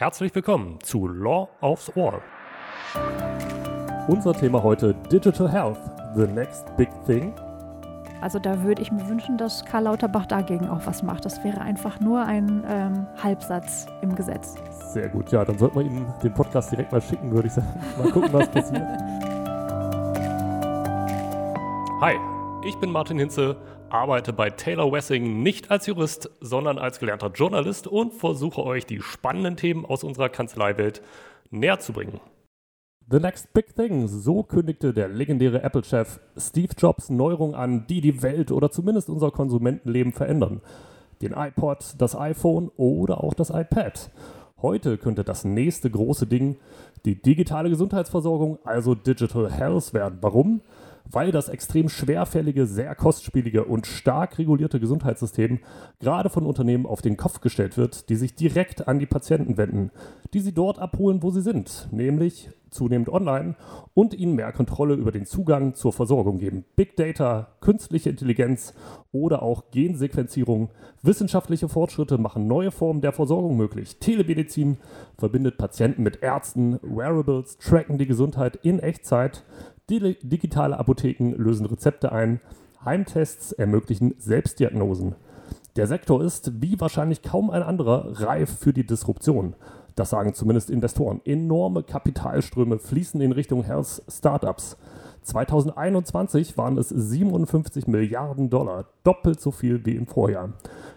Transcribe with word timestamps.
Herzlich 0.00 0.34
willkommen 0.34 0.80
zu 0.80 1.06
Law 1.06 1.50
aufs 1.60 1.94
Ohr. 1.94 2.22
Unser 4.08 4.32
Thema 4.32 4.62
heute 4.62 4.94
Digital 5.12 5.52
Health, 5.52 5.76
the 6.16 6.26
next 6.26 6.74
big 6.78 6.88
thing. 7.04 7.34
Also 8.22 8.38
da 8.38 8.62
würde 8.62 8.80
ich 8.80 8.90
mir 8.90 9.06
wünschen, 9.10 9.36
dass 9.36 9.62
Karl 9.62 9.82
Lauterbach 9.82 10.24
dagegen 10.24 10.66
auch 10.70 10.86
was 10.86 11.02
macht. 11.02 11.26
Das 11.26 11.44
wäre 11.44 11.60
einfach 11.60 12.00
nur 12.00 12.24
ein 12.24 12.64
ähm, 12.66 13.06
Halbsatz 13.22 13.84
im 14.00 14.14
Gesetz. 14.14 14.54
Sehr 14.94 15.10
gut, 15.10 15.30
ja, 15.32 15.44
dann 15.44 15.58
sollten 15.58 15.78
wir 15.78 15.84
ihm 15.84 16.06
den 16.22 16.32
Podcast 16.32 16.72
direkt 16.72 16.92
mal 16.92 17.02
schicken, 17.02 17.30
würde 17.30 17.48
ich 17.48 17.52
sagen. 17.52 17.68
Mal 17.98 18.10
gucken, 18.10 18.32
was 18.32 18.48
passiert. 18.48 18.80
Hi, 22.00 22.14
ich 22.66 22.80
bin 22.80 22.90
Martin 22.90 23.18
Hinze, 23.18 23.54
arbeite 23.92 24.32
bei 24.32 24.50
Taylor 24.50 24.90
Wessing 24.92 25.42
nicht 25.42 25.70
als 25.70 25.86
Jurist, 25.86 26.30
sondern 26.40 26.78
als 26.78 26.98
gelernter 26.98 27.30
Journalist 27.34 27.86
und 27.86 28.14
versuche 28.14 28.64
euch 28.64 28.86
die 28.86 29.00
spannenden 29.00 29.56
Themen 29.56 29.84
aus 29.84 30.04
unserer 30.04 30.28
Kanzleiwelt 30.28 31.02
näher 31.50 31.78
zu 31.78 31.92
bringen. 31.92 32.20
The 33.10 33.18
next 33.18 33.52
big 33.52 33.74
thing, 33.74 34.06
so 34.06 34.44
kündigte 34.44 34.94
der 34.94 35.08
legendäre 35.08 35.62
Apple-Chef 35.62 36.20
Steve 36.36 36.72
Jobs 36.78 37.10
Neuerungen 37.10 37.56
an, 37.56 37.86
die 37.88 38.00
die 38.00 38.22
Welt 38.22 38.52
oder 38.52 38.70
zumindest 38.70 39.10
unser 39.10 39.32
Konsumentenleben 39.32 40.12
verändern. 40.12 40.60
Den 41.20 41.32
iPod, 41.32 41.96
das 41.98 42.16
iPhone 42.16 42.70
oder 42.76 43.24
auch 43.24 43.34
das 43.34 43.50
iPad. 43.50 44.10
Heute 44.62 44.96
könnte 44.96 45.24
das 45.24 45.44
nächste 45.44 45.90
große 45.90 46.26
Ding 46.26 46.56
die 47.04 47.20
digitale 47.20 47.70
Gesundheitsversorgung, 47.70 48.58
also 48.64 48.94
Digital 48.94 49.50
Health 49.50 49.92
werden. 49.92 50.18
Warum? 50.20 50.60
Weil 51.12 51.32
das 51.32 51.48
extrem 51.48 51.88
schwerfällige, 51.88 52.66
sehr 52.66 52.94
kostspielige 52.94 53.64
und 53.64 53.86
stark 53.86 54.38
regulierte 54.38 54.80
Gesundheitssystem 54.80 55.60
gerade 55.98 56.30
von 56.30 56.46
Unternehmen 56.46 56.86
auf 56.86 57.02
den 57.02 57.16
Kopf 57.16 57.40
gestellt 57.40 57.76
wird, 57.76 58.08
die 58.08 58.16
sich 58.16 58.34
direkt 58.34 58.88
an 58.88 58.98
die 58.98 59.06
Patienten 59.06 59.56
wenden, 59.56 59.90
die 60.34 60.40
sie 60.40 60.52
dort 60.52 60.78
abholen, 60.78 61.22
wo 61.22 61.30
sie 61.30 61.42
sind, 61.42 61.88
nämlich 61.90 62.50
zunehmend 62.70 63.08
online 63.08 63.56
und 63.94 64.14
ihnen 64.14 64.36
mehr 64.36 64.52
Kontrolle 64.52 64.94
über 64.94 65.10
den 65.10 65.26
Zugang 65.26 65.74
zur 65.74 65.92
Versorgung 65.92 66.38
geben. 66.38 66.64
Big 66.76 66.96
Data, 66.96 67.48
künstliche 67.60 68.10
Intelligenz 68.10 68.74
oder 69.12 69.42
auch 69.42 69.70
Gensequenzierung, 69.72 70.70
wissenschaftliche 71.02 71.68
Fortschritte 71.68 72.18
machen 72.18 72.46
neue 72.46 72.70
Formen 72.70 73.00
der 73.00 73.12
Versorgung 73.12 73.56
möglich. 73.56 73.98
Telemedizin 73.98 74.78
verbindet 75.18 75.58
Patienten 75.58 76.02
mit 76.02 76.22
Ärzten, 76.22 76.78
Wearables 76.82 77.58
tracken 77.58 77.98
die 77.98 78.06
Gesundheit 78.06 78.56
in 78.62 78.78
Echtzeit, 78.78 79.44
digitale 79.98 80.78
Apotheken 80.78 81.34
lösen 81.36 81.66
Rezepte 81.66 82.12
ein, 82.12 82.40
Heimtests 82.84 83.52
ermöglichen 83.52 84.14
Selbstdiagnosen. 84.18 85.16
Der 85.76 85.86
Sektor 85.86 86.22
ist, 86.22 86.62
wie 86.62 86.80
wahrscheinlich 86.80 87.22
kaum 87.22 87.50
ein 87.50 87.62
anderer, 87.62 88.20
reif 88.20 88.58
für 88.58 88.72
die 88.72 88.86
Disruption. 88.86 89.54
Das 89.96 90.10
sagen 90.10 90.34
zumindest 90.34 90.70
Investoren. 90.70 91.20
Enorme 91.24 91.82
Kapitalströme 91.82 92.78
fließen 92.78 93.20
in 93.20 93.32
Richtung 93.32 93.64
Health 93.64 94.02
Startups. 94.08 94.76
2021 95.22 96.56
waren 96.56 96.78
es 96.78 96.88
57 96.88 97.86
Milliarden 97.86 98.50
Dollar, 98.50 98.86
doppelt 99.04 99.40
so 99.40 99.50
viel 99.50 99.84
wie 99.84 99.96
im 99.96 100.06
Vorjahr. 100.06 100.54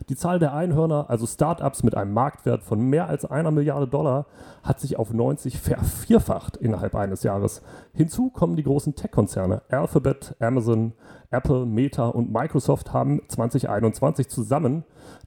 Die 0.09 0.16
Zahl 0.16 0.39
der 0.39 0.53
Einhörner, 0.53 1.09
also 1.09 1.25
Startups 1.25 1.83
mit 1.83 1.95
einem 1.95 2.13
Marktwert 2.13 2.63
von 2.63 2.79
mehr 2.79 3.07
als 3.07 3.25
einer 3.25 3.51
Milliarde 3.51 3.88
Dollar, 3.88 4.25
hat 4.63 4.79
sich 4.79 4.97
auf 4.97 5.13
90 5.13 5.59
vervierfacht 5.59 6.57
innerhalb 6.57 6.95
eines 6.95 7.23
Jahres. 7.23 7.61
Hinzu 7.94 8.29
kommen 8.29 8.55
die 8.55 8.63
großen 8.63 8.95
Tech-Konzerne. 8.95 9.61
Alphabet, 9.69 10.35
Amazon, 10.39 10.94
Apple, 11.31 11.66
Meta 11.66 12.07
und 12.07 12.31
Microsoft 12.31 12.94
haben 12.94 13.21
2021 13.27 14.29
zusammen 14.29 14.83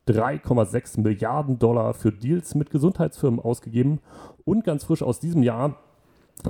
3,6 0.09 1.01
Milliarden 1.01 1.59
Dollar 1.59 1.95
für 1.95 2.13
Deals 2.13 2.55
mit 2.55 2.71
Gesundheitsfirmen 2.71 3.41
ausgegeben. 3.41 4.01
Und 4.45 4.65
ganz 4.65 4.85
frisch 4.85 5.03
aus 5.03 5.21
diesem 5.21 5.43
Jahr, 5.43 5.77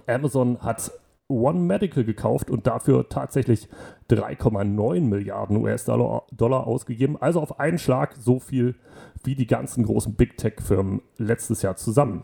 Amazon 0.06 0.58
hat 0.60 0.92
One 1.28 1.60
Medical 1.60 2.04
gekauft 2.04 2.50
und 2.50 2.66
dafür 2.66 3.08
tatsächlich 3.08 3.68
3,9 4.10 5.00
Milliarden 5.00 5.56
US-Dollar 5.56 6.66
ausgegeben. 6.66 7.16
Also 7.20 7.40
auf 7.40 7.58
einen 7.58 7.78
Schlag 7.78 8.14
so 8.14 8.38
viel 8.38 8.76
wie 9.24 9.34
die 9.34 9.46
ganzen 9.46 9.84
großen 9.84 10.14
Big 10.14 10.36
Tech-Firmen 10.36 11.02
letztes 11.18 11.62
Jahr 11.62 11.76
zusammen. 11.76 12.22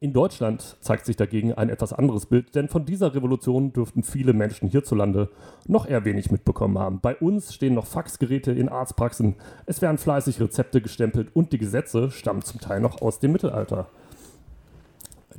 In 0.00 0.14
Deutschland 0.14 0.78
zeigt 0.80 1.04
sich 1.04 1.16
dagegen 1.16 1.52
ein 1.52 1.68
etwas 1.68 1.92
anderes 1.92 2.24
Bild, 2.26 2.54
denn 2.54 2.68
von 2.68 2.86
dieser 2.86 3.14
Revolution 3.14 3.72
dürften 3.74 4.02
viele 4.02 4.32
Menschen 4.32 4.68
hierzulande 4.68 5.28
noch 5.66 5.86
eher 5.86 6.06
wenig 6.06 6.30
mitbekommen 6.30 6.78
haben. 6.78 7.00
Bei 7.00 7.14
uns 7.16 7.52
stehen 7.54 7.74
noch 7.74 7.86
Faxgeräte 7.86 8.52
in 8.52 8.70
Arztpraxen, 8.70 9.36
es 9.66 9.82
werden 9.82 9.98
fleißig 9.98 10.40
Rezepte 10.40 10.80
gestempelt 10.80 11.28
und 11.34 11.52
die 11.52 11.58
Gesetze 11.58 12.10
stammen 12.10 12.42
zum 12.42 12.60
Teil 12.60 12.80
noch 12.80 13.02
aus 13.02 13.18
dem 13.18 13.32
Mittelalter. 13.32 13.88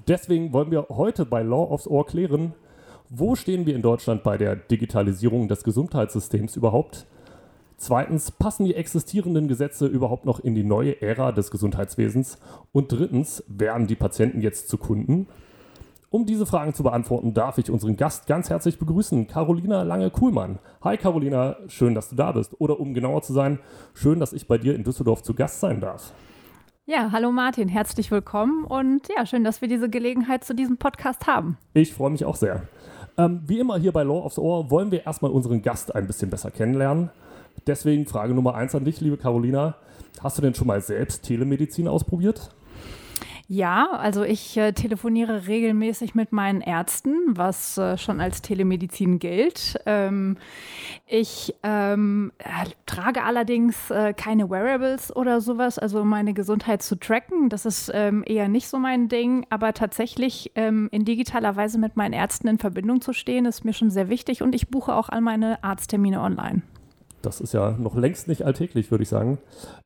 Deswegen 0.08 0.54
wollen 0.54 0.72
wir 0.72 0.88
heute 0.90 1.26
bei 1.26 1.44
Law 1.44 1.72
of 1.72 1.88
Ohr 1.88 2.06
klären, 2.06 2.54
wo 3.09 3.36
stehen 3.36 3.66
wir 3.66 3.76
in 3.76 3.81
Deutschland 3.81 4.24
bei 4.24 4.38
der 4.38 4.56
Digitalisierung 4.56 5.48
des 5.48 5.64
Gesundheitssystems 5.64 6.56
überhaupt? 6.56 7.06
Zweitens, 7.78 8.31
passen 8.31 8.66
die 8.66 8.76
existierenden 8.76 9.48
Gesetze 9.48 9.88
überhaupt 9.88 10.26
noch 10.26 10.40
in 10.40 10.56
die 10.56 10.64
neue 10.64 11.02
Ära 11.02 11.31
des 11.31 11.52
Gesundheitswesens? 11.52 12.40
Und 12.72 12.92
drittens, 12.92 13.44
werden 13.48 13.88
die 13.88 13.96
Patienten 13.96 14.42
jetzt 14.42 14.70
zu 14.70 14.78
Kunden? 14.78 15.28
Um 16.10 16.25
diese 16.25 16.46
Fragen 16.46 16.74
zu 16.74 16.84
beantworten, 16.84 17.34
darf 17.34 17.58
ich 17.58 17.72
unseren 17.72 17.98
Gast 17.98 18.28
ganz 18.28 18.50
herzlich 18.50 18.78
begrüßen, 18.78 19.28
Carolina 19.28 19.81
Lange-Kuhlmann. 19.81 20.60
Hi 20.84 20.96
Carolina, 20.96 21.58
schön, 21.68 21.96
dass 21.96 22.10
du 22.10 22.16
da 22.16 22.31
bist. 22.31 22.60
Oder 22.62 22.80
um 22.80 22.94
genauer 22.94 23.24
zu 23.24 23.34
sein, 23.34 23.60
schön, 23.94 24.20
dass 24.20 24.31
ich 24.31 24.48
bei 24.48 24.58
dir 24.58 24.75
in 24.75 24.84
Düsseldorf 24.84 25.24
zu 25.24 25.34
Gast 25.34 25.60
sein 25.60 25.81
darf. 25.81 26.14
Ja, 26.86 27.14
hallo 27.14 27.32
Martin, 27.32 27.70
herzlich 27.70 28.12
willkommen 28.12 28.66
und 28.66 29.08
ja, 29.16 29.26
schön, 29.26 29.46
dass 29.46 29.62
wir 29.62 29.70
diese 29.70 29.90
Gelegenheit 29.90 30.44
zu 30.44 30.54
diesem 30.54 30.76
Podcast 30.76 31.28
haben. 31.28 31.58
Ich 31.74 31.94
freue 31.94 32.10
mich 32.10 32.26
auch 32.26 32.36
sehr. 32.36 32.64
Ähm, 33.18 33.42
wie 33.48 33.60
immer 33.60 33.78
hier 33.78 33.94
bei 33.94 34.04
Law 34.04 34.26
of 34.26 34.34
the 34.34 34.42
Ohr 34.42 34.70
wollen 34.70 34.92
wir 34.92 35.06
erstmal 35.06 35.32
unseren 35.32 35.62
Gast 35.62 35.96
ein 35.96 36.08
bisschen 36.08 36.30
besser 36.30 36.52
kennenlernen. 36.52 37.10
Deswegen 37.68 38.06
Frage 38.06 38.34
Nummer 38.34 38.56
eins 38.56 38.76
an 38.76 38.84
dich, 38.84 39.00
liebe 39.00 39.16
Carolina. 39.16 39.78
Hast 40.22 40.38
du 40.38 40.42
denn 40.42 40.56
schon 40.56 40.68
mal 40.68 40.82
selbst 40.82 41.24
Telemedizin 41.24 41.88
ausprobiert? 41.88 42.50
Ja, 43.53 43.91
also 43.91 44.24
ich 44.24 44.58
äh, 44.58 44.74
telefoniere 44.74 45.46
regelmäßig 45.46 46.16
mit 46.16 46.31
meinen 46.31 46.62
Ärzten, 46.62 47.14
was 47.38 47.78
äh, 47.78 48.00
schon 48.00 48.19
als 48.19 48.41
Telemedizin 48.41 49.19
gilt. 49.19 49.80
Ähm, 49.86 50.38
ich 51.06 51.53
ähm, 51.62 52.31
äh, 52.40 52.72
trage 52.88 53.22
allerdings 53.22 53.92
äh, 53.92 54.16
keine 54.16 54.50
Wearables 54.50 55.16
oder 55.16 55.40
sowas, 55.40 55.78
also 55.78 56.03
meine 56.03 56.34
Gesundheit 56.34 56.81
zu 56.81 56.96
tracken. 56.96 57.50
Das 57.50 57.68
ist 57.68 57.92
ähm, 57.94 58.24
eher 58.25 58.47
nicht 58.47 58.69
so 58.69 58.80
mein 58.80 59.08
Ding, 59.08 59.46
aber 59.52 59.75
tatsächlich 59.75 60.52
ähm, 60.56 60.90
in 60.92 61.06
digitaler 61.06 61.56
Weise 61.56 61.78
mit 61.78 61.96
meinen 61.96 62.13
Ärzten 62.13 62.47
in 62.47 62.58
Verbindung 62.58 63.02
zu 63.02 63.13
stehen, 63.13 63.46
ist 63.46 63.66
mir 63.66 63.74
schon 63.74 63.92
sehr 63.92 64.09
wichtig 64.09 64.42
und 64.42 64.56
ich 64.56 64.69
buche 64.69 64.96
auch 64.96 65.09
all 65.09 65.22
meine 65.22 65.63
Arzttermine 65.63 66.22
online. 66.22 66.63
Das 67.24 67.40
ist 67.40 67.54
ja 67.54 67.72
noch 67.72 67.96
längst 67.96 68.28
nicht 68.28 68.46
alltäglich, 68.46 68.92
würde 68.92 69.04
ich 69.04 69.10
sagen. 69.10 69.40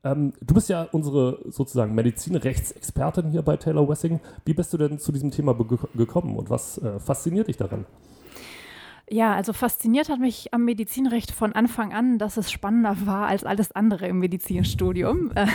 Ähm, 0.03 0.33
du 0.41 0.55
bist 0.55 0.69
ja 0.69 0.87
unsere 0.91 1.39
sozusagen 1.45 1.93
Medizinrechtsexpertin 1.93 3.29
hier 3.29 3.43
bei 3.43 3.57
Taylor 3.57 3.87
Wessing. 3.87 4.19
Wie 4.43 4.55
bist 4.55 4.73
du 4.73 4.77
denn 4.77 4.97
zu 4.97 5.11
diesem 5.11 5.29
Thema 5.29 5.55
gekommen 5.95 6.35
und 6.35 6.49
was 6.49 6.79
äh, 6.79 6.99
fasziniert 6.99 7.47
dich 7.47 7.57
daran? 7.57 7.85
Ja, 9.09 9.33
also 9.33 9.53
fasziniert 9.53 10.09
hat 10.09 10.19
mich 10.19 10.53
am 10.53 10.65
Medizinrecht 10.65 11.31
von 11.31 11.53
Anfang 11.53 11.93
an, 11.93 12.17
dass 12.17 12.35
es 12.35 12.51
spannender 12.51 13.05
war 13.05 13.27
als 13.27 13.45
alles 13.45 13.71
andere 13.71 14.07
im 14.07 14.19
Medizinstudium. 14.19 15.31
Äh, 15.37 15.47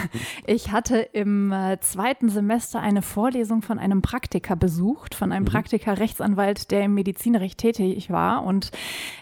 ich 0.46 0.70
hatte 0.70 0.98
im 0.98 1.50
äh, 1.50 1.78
zweiten 1.80 2.28
Semester 2.28 2.80
eine 2.80 3.02
Vorlesung 3.02 3.62
von 3.62 3.78
einem 3.78 4.00
Praktiker 4.00 4.54
besucht, 4.54 5.14
von 5.14 5.32
einem 5.32 5.44
mhm. 5.44 5.48
Praktiker-Rechtsanwalt, 5.48 6.70
der 6.70 6.84
im 6.84 6.94
Medizinrecht 6.94 7.58
tätig 7.58 8.10
war. 8.10 8.44
Und 8.44 8.70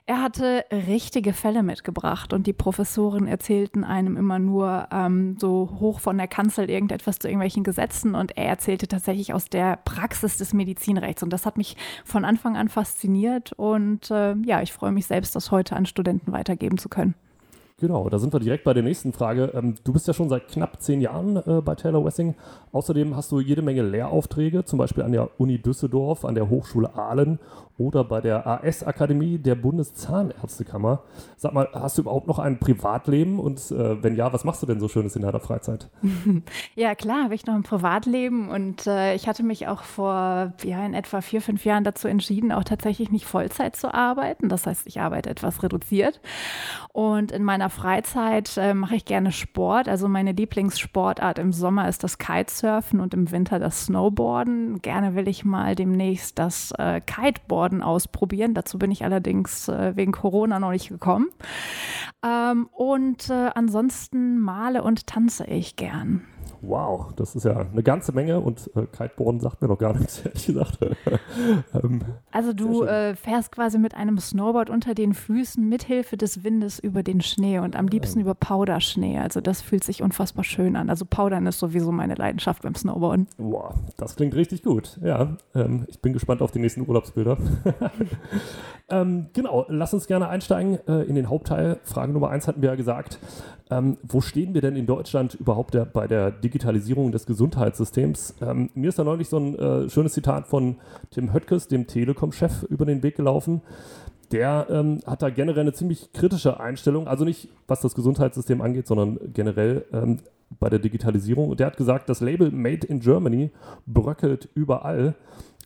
er 0.06 0.22
hatte 0.22 0.64
richtige 0.70 1.32
Fälle 1.32 1.62
mitgebracht. 1.62 2.32
Und 2.32 2.46
die 2.46 2.52
Professoren 2.52 3.26
erzählten 3.26 3.84
einem 3.84 4.16
immer 4.16 4.38
nur 4.38 4.88
ähm, 4.92 5.36
so 5.38 5.76
hoch 5.80 6.00
von 6.00 6.18
der 6.18 6.28
Kanzel 6.28 6.68
irgendetwas 6.68 7.18
zu 7.18 7.28
irgendwelchen 7.28 7.64
Gesetzen. 7.64 8.14
Und 8.14 8.36
er 8.36 8.46
erzählte 8.48 8.86
tatsächlich 8.86 9.32
aus 9.32 9.46
der 9.46 9.76
Praxis 9.76 10.36
des 10.36 10.52
Medizinrechts. 10.52 11.22
Und 11.22 11.32
das 11.32 11.46
hat 11.46 11.56
mich 11.56 11.76
von 12.04 12.24
Anfang 12.24 12.56
an 12.56 12.68
fasziniert. 12.68 13.52
Und 13.52 14.10
äh, 14.20 14.34
ja, 14.46 14.62
ich 14.62 14.72
freue 14.72 14.92
mich 14.92 15.06
selbst, 15.06 15.34
das 15.34 15.50
heute 15.50 15.76
an 15.76 15.86
Studenten 15.86 16.32
weitergeben 16.32 16.78
zu 16.78 16.88
können. 16.88 17.14
Genau, 17.80 18.10
da 18.10 18.18
sind 18.18 18.32
wir 18.34 18.40
direkt 18.40 18.64
bei 18.64 18.74
der 18.74 18.82
nächsten 18.82 19.12
Frage. 19.14 19.52
Ähm, 19.54 19.74
du 19.82 19.92
bist 19.94 20.06
ja 20.06 20.12
schon 20.12 20.28
seit 20.28 20.48
knapp 20.48 20.82
zehn 20.82 21.00
Jahren 21.00 21.36
äh, 21.36 21.62
bei 21.62 21.74
Taylor 21.74 22.04
Wessing. 22.04 22.34
Außerdem 22.72 23.16
hast 23.16 23.32
du 23.32 23.40
jede 23.40 23.62
Menge 23.62 23.82
Lehraufträge, 23.82 24.64
zum 24.66 24.78
Beispiel 24.78 25.02
an 25.02 25.12
der 25.12 25.40
Uni 25.40 25.58
Düsseldorf, 25.58 26.26
an 26.26 26.34
der 26.34 26.50
Hochschule 26.50 26.94
Aalen 26.94 27.38
oder 27.80 28.04
bei 28.04 28.20
der 28.20 28.46
AS-Akademie 28.46 29.38
der 29.38 29.54
Bundeszahnärztekammer. 29.54 31.02
Sag 31.38 31.54
mal, 31.54 31.68
hast 31.72 31.96
du 31.96 32.02
überhaupt 32.02 32.26
noch 32.26 32.38
ein 32.38 32.58
Privatleben? 32.58 33.38
Und 33.38 33.70
äh, 33.70 34.02
wenn 34.02 34.14
ja, 34.14 34.30
was 34.34 34.44
machst 34.44 34.62
du 34.62 34.66
denn 34.66 34.80
so 34.80 34.88
Schönes 34.88 35.16
in 35.16 35.22
deiner 35.22 35.40
Freizeit? 35.40 35.88
ja, 36.74 36.94
klar, 36.94 37.24
habe 37.24 37.34
ich 37.34 37.46
noch 37.46 37.54
ein 37.54 37.62
Privatleben 37.62 38.50
und 38.50 38.86
äh, 38.86 39.14
ich 39.14 39.26
hatte 39.26 39.42
mich 39.42 39.66
auch 39.66 39.82
vor 39.82 40.52
ja, 40.62 40.84
in 40.84 40.92
etwa 40.92 41.22
vier, 41.22 41.40
fünf 41.40 41.64
Jahren 41.64 41.84
dazu 41.84 42.06
entschieden, 42.06 42.52
auch 42.52 42.64
tatsächlich 42.64 43.10
nicht 43.10 43.24
Vollzeit 43.24 43.74
zu 43.74 43.94
arbeiten. 43.94 44.50
Das 44.50 44.66
heißt, 44.66 44.86
ich 44.86 45.00
arbeite 45.00 45.30
etwas 45.30 45.62
reduziert. 45.62 46.20
Und 46.92 47.32
in 47.32 47.44
meiner 47.44 47.69
Freizeit 47.70 48.56
äh, 48.56 48.74
mache 48.74 48.96
ich 48.96 49.04
gerne 49.04 49.32
Sport. 49.32 49.88
Also 49.88 50.08
meine 50.08 50.32
Lieblingssportart 50.32 51.38
im 51.38 51.52
Sommer 51.52 51.88
ist 51.88 52.04
das 52.04 52.18
Kitesurfen 52.18 53.00
und 53.00 53.14
im 53.14 53.30
Winter 53.30 53.58
das 53.58 53.86
Snowboarden. 53.86 54.82
Gerne 54.82 55.14
will 55.14 55.28
ich 55.28 55.44
mal 55.44 55.74
demnächst 55.74 56.38
das 56.38 56.72
äh, 56.78 57.00
Kiteboarden 57.00 57.82
ausprobieren. 57.82 58.54
Dazu 58.54 58.78
bin 58.78 58.90
ich 58.90 59.04
allerdings 59.04 59.68
äh, 59.68 59.96
wegen 59.96 60.12
Corona 60.12 60.58
noch 60.60 60.70
nicht 60.70 60.88
gekommen. 60.88 61.28
Ähm, 62.24 62.68
und 62.72 63.30
äh, 63.30 63.50
ansonsten 63.54 64.38
male 64.38 64.82
und 64.82 65.06
tanze 65.06 65.44
ich 65.44 65.76
gern. 65.76 66.26
Wow, 66.62 67.12
das 67.16 67.34
ist 67.34 67.44
ja 67.44 67.56
eine 67.58 67.82
ganze 67.82 68.12
Menge 68.12 68.40
und 68.40 68.70
äh, 68.76 68.86
Kiteboarden 68.86 69.40
sagt 69.40 69.62
mir 69.62 69.68
noch 69.68 69.78
gar 69.78 69.96
nichts, 69.96 70.18
ehrlich 70.24 70.46
gesagt. 70.46 70.78
ähm, 71.74 72.02
also 72.30 72.52
du 72.52 72.84
äh, 72.84 73.14
fährst 73.14 73.52
quasi 73.52 73.78
mit 73.78 73.94
einem 73.94 74.18
Snowboard 74.18 74.68
unter 74.68 74.94
den 74.94 75.14
Füßen 75.14 75.66
mithilfe 75.66 76.16
des 76.16 76.44
Windes 76.44 76.78
über 76.78 77.02
den 77.02 77.22
Schnee 77.22 77.58
und 77.58 77.76
am 77.76 77.88
liebsten 77.88 78.18
ähm. 78.18 78.26
über 78.26 78.34
Powderschnee. 78.34 79.18
Also 79.18 79.40
das 79.40 79.62
fühlt 79.62 79.84
sich 79.84 80.02
unfassbar 80.02 80.44
schön 80.44 80.76
an. 80.76 80.90
Also 80.90 81.04
Powdern 81.04 81.46
ist 81.46 81.58
sowieso 81.58 81.92
meine 81.92 82.14
Leidenschaft 82.14 82.62
beim 82.62 82.74
Snowboarden. 82.74 83.26
Wow, 83.38 83.74
das 83.96 84.16
klingt 84.16 84.34
richtig 84.34 84.62
gut. 84.62 84.98
Ja, 85.02 85.36
ähm, 85.54 85.86
ich 85.88 86.00
bin 86.00 86.12
gespannt 86.12 86.42
auf 86.42 86.50
die 86.50 86.58
nächsten 86.58 86.86
Urlaubsbilder. 86.86 87.38
Ähm, 88.90 89.28
genau, 89.32 89.66
lass 89.68 89.94
uns 89.94 90.06
gerne 90.08 90.28
einsteigen 90.28 90.78
äh, 90.88 91.02
in 91.02 91.14
den 91.14 91.28
Hauptteil. 91.28 91.78
Frage 91.84 92.12
Nummer 92.12 92.30
eins 92.30 92.48
hatten 92.48 92.60
wir 92.60 92.70
ja 92.70 92.74
gesagt. 92.74 93.18
Ähm, 93.70 93.98
wo 94.02 94.20
stehen 94.20 94.52
wir 94.52 94.60
denn 94.60 94.74
in 94.74 94.86
Deutschland 94.86 95.34
überhaupt 95.34 95.74
der, 95.74 95.84
bei 95.84 96.08
der 96.08 96.32
Digitalisierung 96.32 96.49
des 96.50 97.26
Gesundheitssystems? 97.26 98.34
Ähm, 98.40 98.70
mir 98.74 98.88
ist 98.88 98.98
da 98.98 99.04
neulich 99.04 99.28
so 99.28 99.38
ein 99.38 99.58
äh, 99.58 99.88
schönes 99.90 100.12
Zitat 100.12 100.46
von 100.46 100.76
Tim 101.10 101.32
Höttges, 101.32 101.68
dem 101.68 101.86
Telekom-Chef, 101.86 102.64
über 102.64 102.84
den 102.84 103.02
Weg 103.02 103.16
gelaufen. 103.16 103.62
Der 104.32 104.66
ähm, 104.70 105.00
hat 105.06 105.22
da 105.22 105.30
generell 105.30 105.62
eine 105.62 105.72
ziemlich 105.72 106.12
kritische 106.12 106.60
Einstellung, 106.60 107.08
also 107.08 107.24
nicht 107.24 107.48
was 107.66 107.80
das 107.80 107.94
Gesundheitssystem 107.94 108.60
angeht, 108.60 108.86
sondern 108.86 109.18
generell 109.32 109.84
ähm, 109.92 110.18
bei 110.58 110.68
der 110.68 110.78
Digitalisierung. 110.78 111.48
Und 111.48 111.60
der 111.60 111.68
hat 111.68 111.76
gesagt, 111.76 112.08
das 112.08 112.20
Label 112.20 112.50
Made 112.50 112.86
in 112.86 113.00
Germany 113.00 113.50
bröckelt 113.86 114.48
überall 114.54 115.14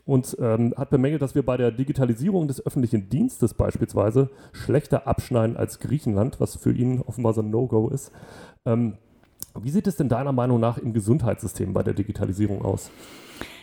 und 0.05 0.37
ähm, 0.39 0.73
hat 0.77 0.91
bemängelt, 0.91 1.21
dass 1.21 1.35
wir 1.35 1.43
bei 1.43 1.57
der 1.57 1.71
Digitalisierung 1.71 2.47
des 2.47 2.65
öffentlichen 2.65 3.09
Dienstes 3.09 3.53
beispielsweise 3.55 4.29
schlechter 4.53 5.07
abschneiden 5.07 5.57
als 5.57 5.79
Griechenland, 5.79 6.39
was 6.39 6.55
für 6.55 6.71
ihn 6.71 7.01
offenbar 7.01 7.33
so 7.33 7.41
ein 7.41 7.49
No-Go 7.49 7.89
ist. 7.89 8.11
Ähm, 8.65 8.97
wie 9.63 9.69
sieht 9.69 9.87
es 9.87 9.95
denn 9.95 10.09
deiner 10.09 10.31
Meinung 10.31 10.59
nach 10.59 10.77
im 10.77 10.93
Gesundheitssystem 10.93 11.73
bei 11.73 11.83
der 11.83 11.93
Digitalisierung 11.93 12.63
aus? 12.63 12.91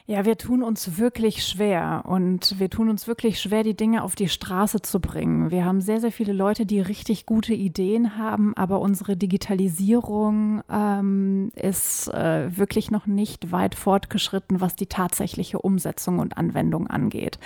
Ja, 0.06 0.24
wir 0.24 0.36
tun 0.36 0.64
uns 0.64 0.98
wirklich 0.98 1.46
schwer 1.46 2.02
und 2.06 2.58
wir 2.58 2.68
tun 2.68 2.88
uns 2.88 3.06
wirklich 3.06 3.40
schwer, 3.40 3.62
die 3.62 3.76
Dinge 3.76 4.02
auf 4.02 4.16
die 4.16 4.28
Straße 4.28 4.82
zu 4.82 4.98
bringen. 4.98 5.52
Wir 5.52 5.64
haben 5.64 5.80
sehr, 5.80 6.00
sehr 6.00 6.10
viele 6.10 6.32
Leute, 6.32 6.66
die 6.66 6.80
richtig 6.80 7.24
gute 7.24 7.54
Ideen 7.54 8.18
haben, 8.18 8.52
aber 8.56 8.80
unsere 8.80 9.16
Digitalisierung 9.16 10.62
ähm, 10.68 11.52
ist 11.54 12.08
äh, 12.08 12.56
wirklich 12.56 12.90
noch 12.90 13.06
nicht 13.06 13.52
weit 13.52 13.76
fortgeschritten, 13.76 14.60
was 14.60 14.74
die 14.74 14.86
tatsächliche 14.86 15.60
Umsetzung 15.60 16.18
und 16.18 16.36
Anwendung 16.36 16.88
angeht. 16.88 17.38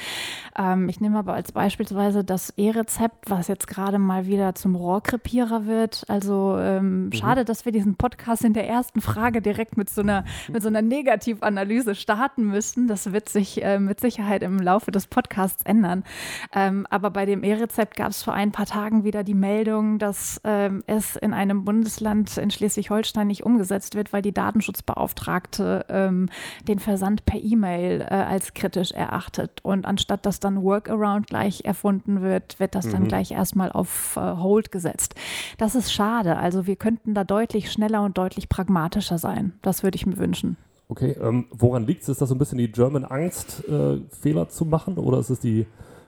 Ähm, 0.58 0.88
ich 0.88 0.99
nehme 0.99 1.19
aber 1.19 1.35
als 1.35 1.53
beispielsweise 1.53 2.25
das 2.25 2.55
E-Rezept, 2.56 3.29
was 3.29 3.49
jetzt 3.49 3.67
gerade 3.67 3.99
mal 3.99 4.26
wieder 4.26 4.55
zum 4.55 4.76
Rohrkrepierer 4.76 5.67
wird. 5.67 6.05
Also 6.08 6.56
ähm, 6.58 7.06
mhm. 7.06 7.12
schade, 7.12 7.44
dass 7.44 7.67
wir 7.67 7.73
diesen 7.73 7.97
Podcast 7.97 8.44
in 8.44 8.55
der 8.55 8.67
ersten 8.67 9.03
Frage 9.03 9.43
direkt 9.43 9.76
mit 9.76 9.91
so 9.91 10.00
einer, 10.00 10.25
mit 10.50 10.62
so 10.62 10.69
einer 10.69 10.81
Negativanalyse 10.81 11.94
starten 11.94 12.45
müssen. 12.48 12.88
Das 12.88 13.12
wird 13.12 13.28
sich 13.28 13.62
äh, 13.62 13.78
mit 13.78 14.00
Sicherheit 14.00 14.43
im 14.43 14.58
Laufe 14.58 14.90
des 14.90 15.06
Podcasts 15.06 15.62
ändern. 15.64 16.04
Ähm, 16.54 16.87
aber 16.90 17.10
bei 17.10 17.26
dem 17.26 17.43
E-Rezept 17.43 17.96
gab 17.96 18.10
es 18.10 18.22
vor 18.22 18.34
ein 18.34 18.52
paar 18.52 18.66
Tagen 18.66 19.04
wieder 19.04 19.25
die 19.25 19.34
Meldung, 19.34 19.98
dass 19.98 20.40
ähm, 20.44 20.82
es 20.87 21.16
in 21.16 21.32
einem 21.32 21.64
Bundesland 21.64 22.37
in 22.37 22.50
Schleswig-Holstein 22.50 23.26
nicht 23.26 23.44
umgesetzt 23.44 23.94
wird, 23.94 24.12
weil 24.12 24.22
die 24.22 24.32
Datenschutzbeauftragte 24.32 25.87
ähm, 25.88 26.28
den 26.69 26.78
Versand 26.78 27.25
per 27.25 27.40
E-Mail 27.40 28.00
äh, 28.02 28.14
als 28.14 28.54
kritisch 28.54 28.93
erachtet. 28.93 29.60
Und 29.62 29.87
anstatt 29.87 30.26
dass 30.26 30.40
dann 30.40 30.62
Workaround 30.62 31.26
gleich 31.26 31.64
erfunden 31.64 32.22
wird, 32.22 32.58
wird 32.60 32.75
das 32.75 32.87
mhm. 32.87 32.93
dann 32.93 33.08
gleich 33.08 33.31
erstmal 33.31 33.72
auf 33.72 34.16
äh, 34.16 34.20
Hold 34.20 34.72
gesetzt. 34.72 35.14
Das 35.58 35.75
ist 35.75 35.93
schade. 35.93 36.37
Also 36.37 36.66
wir 36.66 36.76
könnten 36.76 37.14
da 37.14 37.25
deutlich 37.25 37.70
schneller 37.70 38.02
und 38.02 38.19
deutlich 38.19 38.48
pragmatischer 38.48 39.19
sein. 39.19 39.52
Das 39.62 39.82
würde 39.82 39.96
ich 39.96 40.06
mir 40.06 40.19
wünschen. 40.19 40.56
Okay, 40.88 41.17
ähm, 41.21 41.47
woran 41.50 41.87
liegt 41.87 42.03
es? 42.03 42.09
Ist 42.09 42.21
das 42.21 42.29
so 42.29 42.35
ein 42.35 42.38
bisschen 42.38 42.59
die 42.59 42.71
German 42.71 43.05
Angst, 43.05 43.69
äh, 43.69 43.99
Fehler 44.21 44.49
zu 44.49 44.65
machen? 44.65 44.99
Oder 44.99 45.19
ist 45.19 45.31
es 45.31 45.41
die 45.41 45.67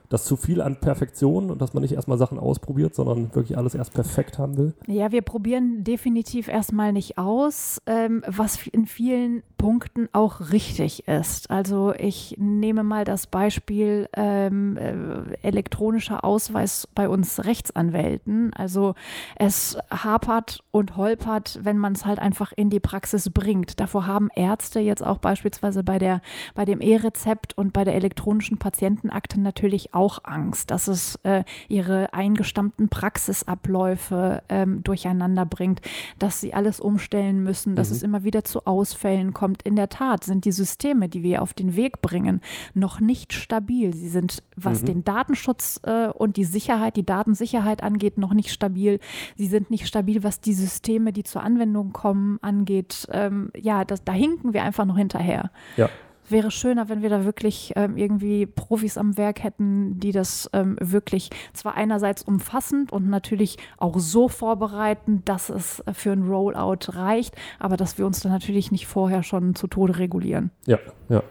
das 0.09 0.25
zu 0.25 0.35
viel 0.35 0.61
an 0.61 0.79
Perfektion 0.79 1.51
und 1.51 1.61
dass 1.61 1.73
man 1.73 1.83
nicht 1.83 1.93
erstmal 1.93 2.17
Sachen 2.17 2.39
ausprobiert, 2.39 2.95
sondern 2.95 3.33
wirklich 3.35 3.57
alles 3.57 3.75
erst 3.75 3.93
perfekt 3.93 4.39
haben 4.39 4.57
will? 4.57 4.73
Ja, 4.87 5.11
wir 5.11 5.21
probieren 5.21 5.83
definitiv 5.83 6.47
erstmal 6.47 6.91
nicht 6.91 7.17
aus, 7.17 7.79
ähm, 7.85 8.23
was 8.27 8.65
in 8.67 8.87
vielen 8.87 9.43
Punkten 9.57 10.09
auch 10.13 10.51
richtig 10.51 11.07
ist. 11.07 11.51
Also 11.51 11.93
ich 11.93 12.35
nehme 12.39 12.83
mal 12.83 13.05
das 13.05 13.27
Beispiel 13.27 14.09
ähm, 14.13 14.77
äh, 14.77 15.35
elektronischer 15.43 16.23
Ausweis 16.23 16.87
bei 16.95 17.07
uns 17.07 17.45
Rechtsanwälten. 17.45 18.53
Also 18.53 18.95
es 19.35 19.77
hapert 19.91 20.63
und 20.71 20.97
holpert, 20.97 21.59
wenn 21.61 21.77
man 21.77 21.93
es 21.93 22.05
halt 22.05 22.19
einfach 22.19 22.51
in 22.55 22.69
die 22.69 22.79
Praxis 22.79 23.29
bringt. 23.29 23.79
Davor 23.79 24.07
haben 24.07 24.29
Ärzte 24.33 24.79
jetzt 24.79 25.05
auch 25.05 25.19
beispielsweise 25.19 25.83
bei 25.83 25.99
der 25.99 26.21
bei 26.55 26.65
dem 26.65 26.81
E-Rezept 26.81 27.55
und 27.57 27.73
bei 27.73 27.83
der 27.83 27.95
elektronischen 27.95 28.57
Patientenakte 28.57 29.39
natürlich 29.39 29.93
auch 29.93 29.98
auch 29.99 30.19
Angst, 30.23 30.71
dass 30.71 30.87
es 30.87 31.15
äh, 31.23 31.43
ihre 31.67 32.13
eingestammten 32.13 32.87
Praxisabläufe 32.87 34.41
ähm, 34.47 34.81
durcheinander 34.81 35.45
bringt, 35.45 35.81
dass 36.17 36.39
sie 36.39 36.53
alles 36.53 36.79
umstellen 36.79 37.43
müssen, 37.43 37.75
dass 37.75 37.89
mhm. 37.89 37.95
es 37.95 38.03
immer 38.03 38.23
wieder 38.23 38.45
zu 38.45 38.65
Ausfällen 38.65 39.33
kommt. 39.33 39.61
In 39.63 39.75
der 39.75 39.89
Tat 39.89 40.23
sind 40.23 40.45
die 40.45 40.53
Systeme, 40.53 41.09
die 41.09 41.21
wir 41.21 41.41
auf 41.41 41.53
den 41.53 41.75
Weg 41.75 42.01
bringen, 42.01 42.39
noch 42.73 43.01
nicht 43.01 43.33
stabil. 43.33 43.93
Sie 43.93 44.07
sind, 44.07 44.41
was 44.55 44.81
mhm. 44.81 44.85
den 44.85 45.03
Datenschutz 45.03 45.81
äh, 45.83 46.07
und 46.07 46.37
die 46.37 46.45
Sicherheit, 46.45 46.95
die 46.95 47.05
Datensicherheit 47.05 47.83
angeht, 47.83 48.17
noch 48.17 48.33
nicht 48.33 48.51
stabil. 48.51 48.99
Sie 49.35 49.47
sind 49.47 49.69
nicht 49.69 49.85
stabil, 49.85 50.23
was 50.23 50.39
die 50.39 50.53
Systeme, 50.53 51.11
die 51.11 51.23
zur 51.23 51.43
Anwendung 51.43 51.91
kommen, 51.91 52.39
angeht. 52.41 53.05
Ähm, 53.11 53.51
ja, 53.57 53.83
das, 53.83 54.05
da 54.05 54.13
hinken 54.13 54.53
wir 54.53 54.63
einfach 54.63 54.85
noch 54.85 54.97
hinterher. 54.97 55.51
Ja 55.75 55.89
wäre 56.31 56.51
schöner, 56.51 56.89
wenn 56.89 57.01
wir 57.01 57.09
da 57.09 57.25
wirklich 57.25 57.73
ähm, 57.75 57.97
irgendwie 57.97 58.45
Profis 58.45 58.97
am 58.97 59.17
Werk 59.17 59.43
hätten, 59.43 59.99
die 59.99 60.11
das 60.11 60.49
ähm, 60.53 60.77
wirklich 60.79 61.29
zwar 61.53 61.75
einerseits 61.75 62.23
umfassend 62.23 62.91
und 62.91 63.09
natürlich 63.09 63.57
auch 63.77 63.99
so 63.99 64.27
vorbereiten, 64.27 65.23
dass 65.25 65.49
es 65.49 65.83
für 65.93 66.11
ein 66.11 66.27
Rollout 66.27 66.93
reicht, 66.93 67.35
aber 67.59 67.77
dass 67.77 67.97
wir 67.97 68.05
uns 68.05 68.19
dann 68.21 68.31
natürlich 68.31 68.71
nicht 68.71 68.87
vorher 68.87 69.23
schon 69.23 69.55
zu 69.55 69.67
Tode 69.67 69.97
regulieren. 69.97 70.51
Ja, 70.65 70.79
ja. 71.09 71.23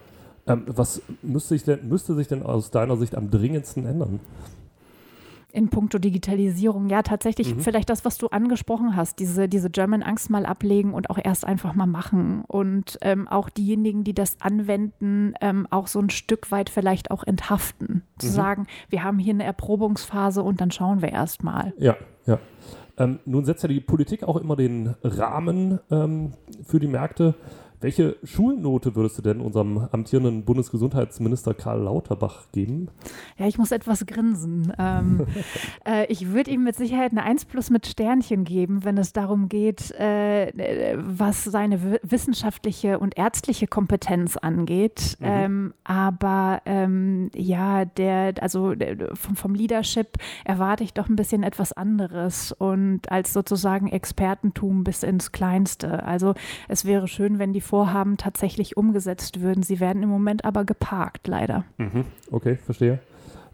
Ähm, 0.46 0.64
was 0.66 1.02
müsste 1.22 1.56
denn, 1.58 1.88
müsste 1.88 2.14
sich 2.14 2.26
denn 2.26 2.42
aus 2.42 2.70
deiner 2.70 2.96
Sicht 2.96 3.14
am 3.14 3.30
dringendsten 3.30 3.86
ändern? 3.86 4.20
In 5.58 5.68
puncto 5.68 5.98
Digitalisierung. 5.98 6.88
Ja, 6.88 7.02
tatsächlich 7.02 7.54
mhm. 7.54 7.60
vielleicht 7.60 7.90
das, 7.90 8.04
was 8.04 8.16
du 8.16 8.28
angesprochen 8.28 8.94
hast, 8.94 9.18
diese, 9.18 9.48
diese 9.48 9.70
German 9.70 10.02
Angst 10.02 10.30
mal 10.30 10.46
ablegen 10.46 10.94
und 10.94 11.10
auch 11.10 11.18
erst 11.22 11.44
einfach 11.44 11.74
mal 11.74 11.86
machen. 11.86 12.44
Und 12.46 12.98
ähm, 13.02 13.26
auch 13.26 13.50
diejenigen, 13.50 14.04
die 14.04 14.14
das 14.14 14.40
anwenden, 14.40 15.34
ähm, 15.40 15.66
auch 15.70 15.88
so 15.88 15.98
ein 15.98 16.10
Stück 16.10 16.52
weit 16.52 16.70
vielleicht 16.70 17.10
auch 17.10 17.24
enthaften. 17.24 18.02
Zu 18.18 18.28
mhm. 18.28 18.30
sagen, 18.30 18.66
wir 18.88 19.02
haben 19.02 19.18
hier 19.18 19.34
eine 19.34 19.44
Erprobungsphase 19.44 20.42
und 20.42 20.60
dann 20.60 20.70
schauen 20.70 21.02
wir 21.02 21.10
erst 21.10 21.42
mal. 21.42 21.74
Ja, 21.76 21.96
ja. 22.24 22.38
Ähm, 22.96 23.18
nun 23.24 23.44
setzt 23.44 23.62
ja 23.62 23.68
die 23.68 23.80
Politik 23.80 24.22
auch 24.22 24.36
immer 24.36 24.56
den 24.56 24.94
Rahmen 25.02 25.80
ähm, 25.90 26.32
für 26.64 26.78
die 26.78 26.88
Märkte. 26.88 27.34
Welche 27.80 28.16
Schulnote 28.24 28.96
würdest 28.96 29.18
du 29.18 29.22
denn 29.22 29.40
unserem 29.40 29.78
amtierenden 29.92 30.44
Bundesgesundheitsminister 30.44 31.54
Karl 31.54 31.82
Lauterbach 31.82 32.50
geben? 32.50 32.88
Ja, 33.36 33.46
ich 33.46 33.56
muss 33.56 33.70
etwas 33.70 34.04
grinsen. 34.04 34.72
Ähm, 34.78 35.26
äh, 35.86 36.06
ich 36.06 36.32
würde 36.32 36.50
ihm 36.50 36.64
mit 36.64 36.74
Sicherheit 36.74 37.12
eine 37.12 37.22
1 37.22 37.44
plus 37.44 37.70
mit 37.70 37.86
Sternchen 37.86 38.42
geben, 38.42 38.84
wenn 38.84 38.98
es 38.98 39.12
darum 39.12 39.48
geht, 39.48 39.92
äh, 39.92 40.96
was 40.98 41.44
seine 41.44 42.00
wissenschaftliche 42.02 42.98
und 42.98 43.16
ärztliche 43.16 43.68
Kompetenz 43.68 44.36
angeht. 44.36 45.16
Mhm. 45.20 45.26
Ähm, 45.26 45.74
aber 45.84 46.62
ähm, 46.66 47.30
ja, 47.34 47.84
der, 47.84 48.34
also 48.40 48.74
der, 48.74 49.14
vom, 49.14 49.36
vom 49.36 49.54
Leadership 49.54 50.16
erwarte 50.44 50.82
ich 50.82 50.94
doch 50.94 51.08
ein 51.08 51.16
bisschen 51.16 51.44
etwas 51.44 51.72
anderes 51.72 52.50
und 52.50 53.12
als 53.12 53.32
sozusagen 53.32 53.86
Expertentum 53.86 54.82
bis 54.82 55.04
ins 55.04 55.30
Kleinste. 55.30 56.02
Also 56.04 56.34
es 56.66 56.84
wäre 56.84 57.06
schön, 57.06 57.38
wenn 57.38 57.52
die 57.52 57.67
Vorhaben 57.68 58.16
tatsächlich 58.16 58.78
umgesetzt 58.78 59.40
würden. 59.42 59.62
Sie 59.62 59.78
werden 59.78 60.02
im 60.02 60.08
Moment 60.08 60.46
aber 60.46 60.64
geparkt, 60.64 61.28
leider. 61.28 61.64
Mhm. 61.76 62.06
Okay, 62.30 62.56
verstehe. 62.56 62.98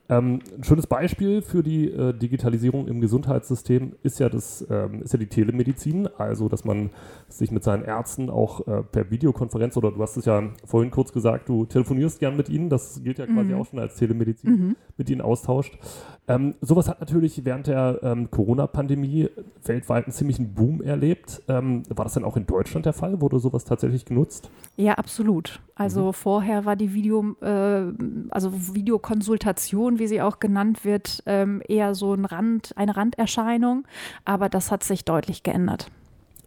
Ähm, 0.08 0.40
ein 0.58 0.64
schönes 0.64 0.86
Beispiel 0.86 1.40
für 1.40 1.62
die 1.62 1.90
äh, 1.90 2.12
Digitalisierung 2.12 2.88
im 2.88 3.00
Gesundheitssystem 3.00 3.94
ist 4.02 4.20
ja, 4.20 4.28
das, 4.28 4.66
ähm, 4.70 5.02
ist 5.02 5.14
ja 5.14 5.18
die 5.18 5.28
Telemedizin, 5.28 6.08
also 6.18 6.50
dass 6.50 6.64
man 6.64 6.90
sich 7.28 7.50
mit 7.50 7.64
seinen 7.64 7.84
Ärzten 7.84 8.28
auch 8.28 8.66
äh, 8.66 8.82
per 8.82 9.10
Videokonferenz 9.10 9.78
oder 9.78 9.92
du 9.92 10.02
hast 10.02 10.18
es 10.18 10.26
ja 10.26 10.42
vorhin 10.66 10.90
kurz 10.90 11.12
gesagt, 11.12 11.48
du 11.48 11.64
telefonierst 11.64 12.20
gern 12.20 12.36
mit 12.36 12.50
ihnen, 12.50 12.68
das 12.68 13.02
gilt 13.02 13.18
ja 13.18 13.26
quasi 13.26 13.52
mhm. 13.52 13.60
auch 13.60 13.66
schon 13.66 13.78
als 13.78 13.96
Telemedizin, 13.96 14.50
mhm. 14.50 14.76
mit 14.98 15.08
ihnen 15.08 15.22
austauscht. 15.22 15.78
Ähm, 16.26 16.54
sowas 16.60 16.88
hat 16.88 17.00
natürlich 17.00 17.44
während 17.44 17.66
der 17.66 18.00
ähm, 18.02 18.30
Corona-Pandemie 18.30 19.28
weltweit 19.64 20.04
einen 20.04 20.12
ziemlichen 20.12 20.54
Boom 20.54 20.82
erlebt. 20.82 21.42
Ähm, 21.48 21.82
war 21.88 22.04
das 22.04 22.14
denn 22.14 22.24
auch 22.24 22.36
in 22.36 22.46
Deutschland 22.46 22.86
der 22.86 22.94
Fall? 22.94 23.20
Wurde 23.20 23.38
sowas 23.38 23.64
tatsächlich 23.64 24.06
genutzt? 24.06 24.50
Ja, 24.76 24.94
absolut. 24.94 25.60
Also 25.74 26.06
mhm. 26.06 26.12
vorher 26.12 26.64
war 26.64 26.76
die 26.76 26.94
Video, 26.94 27.36
äh, 27.42 27.92
also 28.30 28.52
Videokonsultation, 28.74 29.93
wie 29.98 30.06
sie 30.06 30.22
auch 30.22 30.38
genannt 30.38 30.84
wird, 30.84 31.22
ähm, 31.26 31.62
eher 31.66 31.94
so 31.94 32.14
ein 32.14 32.24
Rand, 32.24 32.72
eine 32.76 32.96
Randerscheinung, 32.96 33.86
aber 34.24 34.48
das 34.48 34.70
hat 34.70 34.84
sich 34.84 35.04
deutlich 35.04 35.42
geändert. 35.42 35.90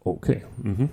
Okay. 0.03 0.43
Mhm. 0.61 0.89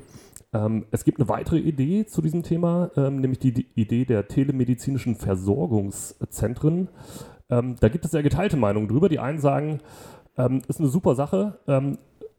Ähm, 0.53 0.87
es 0.91 1.05
gibt 1.05 1.19
eine 1.19 1.29
weitere 1.29 1.59
Idee 1.59 2.07
zu 2.07 2.23
diesem 2.23 2.43
Thema, 2.43 2.91
ähm, 2.97 3.21
nämlich 3.21 3.41
die, 3.41 3.53
die, 3.53 3.67
Idee 3.75 4.05
der 4.05 4.29
telemedizinischen 4.29 5.17
Versorgungszentren. 5.17 6.89
Ähm, 7.51 7.77
da 7.81 7.89
gibt 7.89 8.05
es 8.05 8.13
ja 8.13 8.23
geteilte 8.23 8.57
Meinungen 8.57 8.89
drüber. 8.89 9.09
Die 9.09 9.19
einen 9.19 9.41
sagen, 9.41 9.81
ähm, 10.37 10.63
ist 10.69 10.81
eine 10.81 10.89
super 10.89 11.15
Sache. 11.15 11.59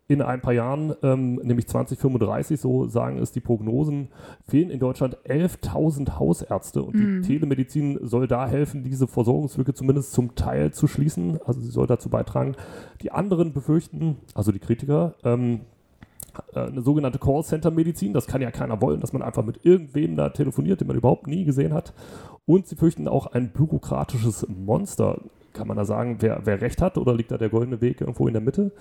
In 0.08 0.22
ein 0.22 0.40
paar 0.40 0.54
Jahren, 0.54 0.94
ähm, 1.02 1.36
nämlich 1.44 1.68
2035, 1.68 2.60
so 2.60 2.88
sagen 2.88 3.18
es 3.18 3.32
die 3.32 3.40
Prognosen, 3.40 4.10
fehlen 4.48 4.70
in 4.70 4.80
Deutschland 4.80 5.18
11.000 5.26 6.20
Hausärzte 6.20 6.84
und 6.84 6.96
mhm. 6.96 7.22
die 7.22 7.28
Telemedizin 7.28 8.00
soll 8.04 8.28
da 8.28 8.48
helfen, 8.48 8.84
diese 8.84 9.08
Versorgungslücke 9.08 9.74
zumindest 9.74 10.14
zum 10.14 10.36
Teil 10.36 10.72
zu 10.72 10.86
schließen. 10.88 11.40
Also 11.44 11.60
sie 11.62 11.72
soll 11.72 11.88
dazu 11.88 12.10
beitragen. 12.10 12.56
Die 13.02 13.12
anderen 13.12 13.52
befürchten, 13.52 14.18
also 14.36 14.52
die 14.52 14.60
Kritiker, 14.60 15.16
ähm, 15.24 15.62
äh, 16.54 16.60
eine 16.60 16.82
sogenannte 16.82 17.20
Callcenter-Medizin. 17.20 18.14
Das 18.14 18.28
kann 18.28 18.42
ja 18.42 18.52
keiner 18.52 18.82
wollen, 18.82 19.02
dass 19.02 19.14
man 19.14 19.22
einfach 19.22 19.44
mit 19.44 19.62
irgendwem 19.64 20.16
da 20.16 20.30
telefoniert, 20.30 20.82
den 20.82 20.88
man 20.88 20.98
überhaupt 20.98 21.28
nie 21.28 21.46
gesehen 21.46 21.74
hat. 21.74 21.94
Und 22.46 22.68
sie 22.68 22.76
fürchten 22.76 23.08
auch 23.08 23.28
ein 23.28 23.52
bürokratisches 23.52 24.46
Monster. 24.50 25.22
Kann 25.54 25.68
man 25.68 25.78
da 25.78 25.86
sagen, 25.86 26.18
wer, 26.20 26.42
wer 26.46 26.62
recht 26.62 26.82
hat 26.82 26.98
oder 26.98 27.14
liegt 27.14 27.32
da 27.32 27.38
der 27.38 27.50
goldene 27.50 27.82
Weg 27.82 28.02
irgendwo 28.02 28.28
in 28.28 28.34
der 28.34 28.42
Mitte? 28.42 28.72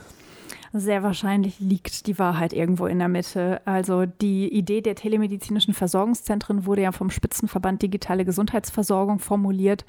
Sehr 0.77 1.05
wahrscheinlich 1.05 1.61
liegt 1.61 2.09
die 2.09 2.19
Wahrheit 2.19 2.53
irgendwo 2.53 2.87
in 2.87 2.99
der 2.99 3.07
Mitte. 3.07 3.61
Also 3.65 4.07
die 4.07 4.53
Idee 4.53 4.81
der 4.81 4.97
telemedizinischen 4.97 5.73
Versorgungszentren 5.73 6.67
wurde 6.67 6.83
ja 6.83 6.91
vom 6.91 7.11
Spitzenverband 7.11 7.81
Digitale 7.81 8.25
Gesundheitsversorgung 8.25 9.21
formuliert. 9.21 9.85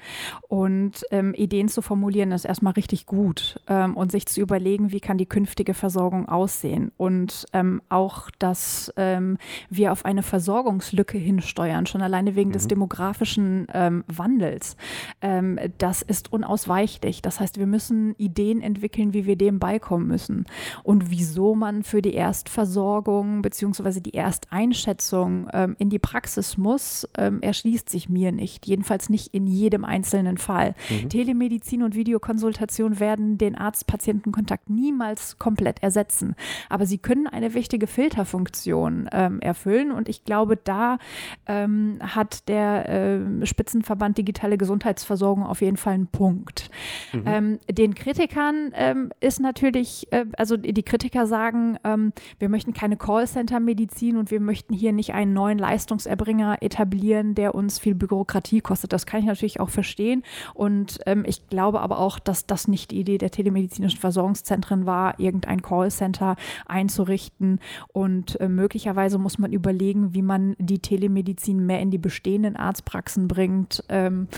Und 0.46 1.04
ähm, 1.10 1.34
Ideen 1.34 1.66
zu 1.66 1.82
formulieren 1.82 2.30
ist 2.30 2.44
erstmal 2.44 2.74
richtig 2.74 3.04
gut. 3.04 3.60
Ähm, 3.66 3.96
und 3.96 4.12
sich 4.12 4.26
zu 4.26 4.40
überlegen, 4.40 4.92
wie 4.92 5.00
kann 5.00 5.18
die 5.18 5.26
künftige 5.26 5.74
Versorgung 5.74 6.28
aussehen. 6.28 6.92
Und 6.96 7.46
ähm, 7.52 7.82
auch, 7.88 8.30
dass 8.38 8.92
ähm, 8.96 9.38
wir 9.68 9.90
auf 9.90 10.04
eine 10.04 10.22
Versorgungslücke 10.22 11.18
hinsteuern, 11.18 11.86
schon 11.86 12.00
alleine 12.00 12.36
wegen 12.36 12.50
mhm. 12.50 12.54
des 12.54 12.68
demografischen 12.68 13.66
ähm, 13.74 14.04
Wandels. 14.06 14.76
Ähm, 15.20 15.58
das 15.78 16.02
ist 16.02 16.32
unausweichlich. 16.32 17.22
Das 17.22 17.40
heißt, 17.40 17.58
wir 17.58 17.66
müssen 17.66 18.14
Ideen 18.18 18.62
entwickeln, 18.62 19.14
wie 19.14 19.26
wir 19.26 19.34
dem 19.34 19.58
beikommen 19.58 20.06
müssen 20.06 20.46
und 20.82 21.10
wieso 21.10 21.54
man 21.54 21.82
für 21.82 22.02
die 22.02 22.14
Erstversorgung 22.14 23.42
bzw. 23.42 24.00
die 24.00 24.14
Ersteinschätzung 24.14 25.48
ähm, 25.52 25.76
in 25.78 25.90
die 25.90 25.98
Praxis 25.98 26.56
muss, 26.56 27.08
ähm, 27.16 27.40
erschließt 27.42 27.88
sich 27.88 28.08
mir 28.08 28.32
nicht. 28.32 28.66
Jedenfalls 28.66 29.08
nicht 29.08 29.34
in 29.34 29.46
jedem 29.46 29.84
einzelnen 29.84 30.38
Fall. 30.38 30.74
Mhm. 30.90 31.08
Telemedizin 31.08 31.82
und 31.82 31.94
Videokonsultation 31.94 33.00
werden 33.00 33.38
den 33.38 33.54
Arzt-Patienten-Kontakt 33.54 34.70
niemals 34.70 35.38
komplett 35.38 35.82
ersetzen. 35.82 36.34
Aber 36.68 36.86
sie 36.86 36.98
können 36.98 37.26
eine 37.26 37.54
wichtige 37.54 37.86
Filterfunktion 37.86 39.08
ähm, 39.12 39.40
erfüllen 39.40 39.92
und 39.92 40.08
ich 40.08 40.24
glaube, 40.24 40.56
da 40.56 40.98
ähm, 41.46 41.98
hat 42.00 42.48
der 42.48 42.88
äh, 42.88 43.46
Spitzenverband 43.46 44.18
Digitale 44.18 44.58
Gesundheitsversorgung 44.58 45.44
auf 45.44 45.60
jeden 45.60 45.76
Fall 45.76 45.94
einen 45.94 46.06
Punkt. 46.06 46.70
Mhm. 47.12 47.22
Ähm, 47.26 47.58
den 47.70 47.94
Kritikern 47.94 48.72
ähm, 48.74 49.10
ist 49.20 49.40
natürlich, 49.40 50.06
äh, 50.12 50.26
also 50.36 50.56
die 50.72 50.82
Kritiker 50.82 51.26
sagen, 51.26 51.78
ähm, 51.84 52.12
wir 52.38 52.48
möchten 52.48 52.72
keine 52.72 52.96
Callcenter-Medizin 52.96 54.16
und 54.16 54.30
wir 54.30 54.40
möchten 54.40 54.74
hier 54.74 54.92
nicht 54.92 55.14
einen 55.14 55.32
neuen 55.32 55.58
Leistungserbringer 55.58 56.58
etablieren, 56.60 57.34
der 57.34 57.54
uns 57.54 57.78
viel 57.78 57.94
Bürokratie 57.94 58.60
kostet. 58.60 58.92
Das 58.92 59.06
kann 59.06 59.20
ich 59.20 59.26
natürlich 59.26 59.60
auch 59.60 59.70
verstehen. 59.70 60.22
Und 60.54 60.98
ähm, 61.06 61.24
ich 61.26 61.48
glaube 61.48 61.80
aber 61.80 61.98
auch, 61.98 62.18
dass 62.18 62.46
das 62.46 62.68
nicht 62.68 62.90
die 62.90 63.00
Idee 63.00 63.18
der 63.18 63.30
telemedizinischen 63.30 64.00
Versorgungszentren 64.00 64.86
war, 64.86 65.18
irgendein 65.18 65.62
Callcenter 65.62 66.36
einzurichten. 66.66 67.60
Und 67.92 68.40
äh, 68.40 68.48
möglicherweise 68.48 69.18
muss 69.18 69.38
man 69.38 69.52
überlegen, 69.52 70.14
wie 70.14 70.22
man 70.22 70.56
die 70.58 70.78
Telemedizin 70.78 71.64
mehr 71.64 71.80
in 71.80 71.90
die 71.90 71.98
bestehenden 71.98 72.56
Arztpraxen 72.56 73.28
bringt. 73.28 73.84
Ähm, 73.88 74.28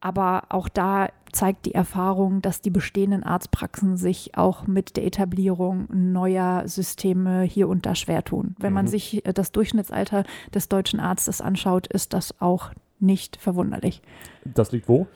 aber 0.00 0.44
auch 0.48 0.68
da 0.68 1.08
zeigt 1.32 1.66
die 1.66 1.74
Erfahrung, 1.74 2.42
dass 2.42 2.60
die 2.60 2.70
bestehenden 2.70 3.22
Arztpraxen 3.22 3.96
sich 3.96 4.36
auch 4.36 4.66
mit 4.66 4.96
der 4.96 5.04
Etablierung 5.04 5.88
neuer 5.90 6.68
Systeme 6.68 7.42
hier 7.42 7.68
und 7.68 7.86
da 7.86 7.94
schwer 7.94 8.22
tun. 8.22 8.54
Wenn 8.58 8.70
mhm. 8.70 8.74
man 8.74 8.86
sich 8.86 9.26
äh, 9.26 9.32
das 9.32 9.52
Durchschnittsalter 9.52 10.24
des 10.54 10.68
deutschen 10.68 11.00
Arztes 11.00 11.40
anschaut, 11.40 11.86
ist 11.86 12.12
das 12.12 12.40
auch 12.40 12.70
nicht 13.00 13.36
verwunderlich. 13.36 14.02
Das 14.44 14.72
liegt 14.72 14.88
wo? 14.88 15.06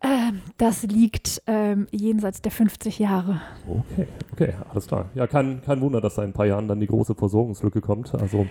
Ähm, 0.00 0.40
das 0.58 0.82
liegt 0.84 1.42
ähm, 1.46 1.86
jenseits 1.90 2.40
der 2.40 2.52
50 2.52 2.98
Jahre. 2.98 3.40
Okay, 3.66 4.06
okay, 4.32 4.54
alles 4.70 4.86
klar. 4.86 5.06
Ja, 5.14 5.26
kein, 5.26 5.60
kein 5.62 5.80
Wunder, 5.80 6.00
dass 6.00 6.14
da 6.14 6.22
in 6.22 6.30
ein 6.30 6.34
paar 6.34 6.46
Jahren 6.46 6.68
dann 6.68 6.80
die 6.80 6.86
große 6.86 7.14
Versorgungslücke 7.14 7.80
kommt. 7.80 8.14
Also 8.14 8.46